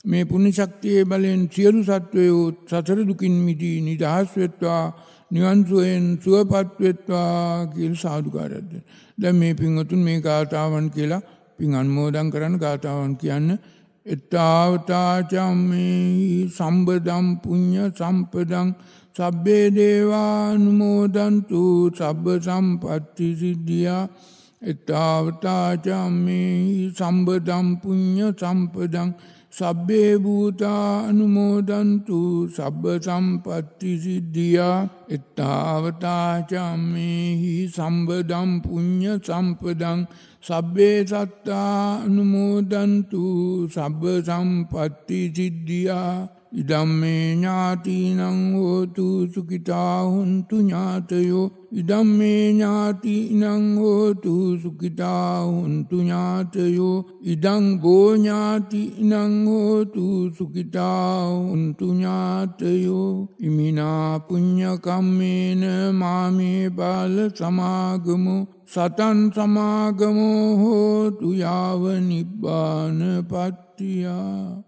[0.04, 4.82] මේ පුණ්‍ය ශක්තියේ බලෙන් සියලු සත්වයෝ සතර දුකින් මිදී නිදහස් වෙත්වා
[5.30, 8.72] නිවන්සුවෙන් සුවපත්වෙත්වා කියල් සාධකාරයක්ද.
[9.18, 11.22] දැ මේ පින්වතුන් මේ ගාථාවන් කියලා
[11.58, 13.48] පින් අන්මෝදන් කරන්න ගාථාවන් කියන්න
[14.06, 15.90] එත්තාවතාචම්මේ
[16.48, 18.68] සම්බදම් පුං්ඥ සම්පදං
[19.16, 24.04] සබ්බේ දේවානුමෝදන්තු සබ්බ සම්පත්ති සිද්ධියා
[24.62, 26.50] එත්තාවතාචම්මේ
[26.90, 29.10] සම්බදම් පුං්ඥ සම්පදං
[29.58, 34.88] සබ්බේ භූතා අනුමෝදන්තු සබ්බ සම්පත්ති සිද්ධියා.
[35.08, 40.06] එත්තාවතාචම්මේහි සම්බදම් පුඤ්ඤ සම්පදං.
[40.42, 46.35] සබ්බේ සත්තා අනුමෝදන්තු සබ්බ සම්පත්ති සිද්ධියා.
[46.52, 51.50] ඉදම්මේ ඥාතිනං හෝතු සුකිතා හුන්තු ඥාතයෝ.
[51.72, 57.06] ඉදම්මේ ඥාතිනං හෝතු සුකිතා හුන්තු ඥාතයෝ.
[57.22, 63.28] ඉදං බෝඥාතිනං හෝතු සුකිතා හුන්තු ඥාතයෝ.
[63.38, 68.46] ඉමිනා පුඤ්ඤකම්මේන මාමේ බාල සමාගමු.
[68.66, 74.65] සතන් සමාගමෝ හෝතු යාව නිබ්බාන පත්තියා.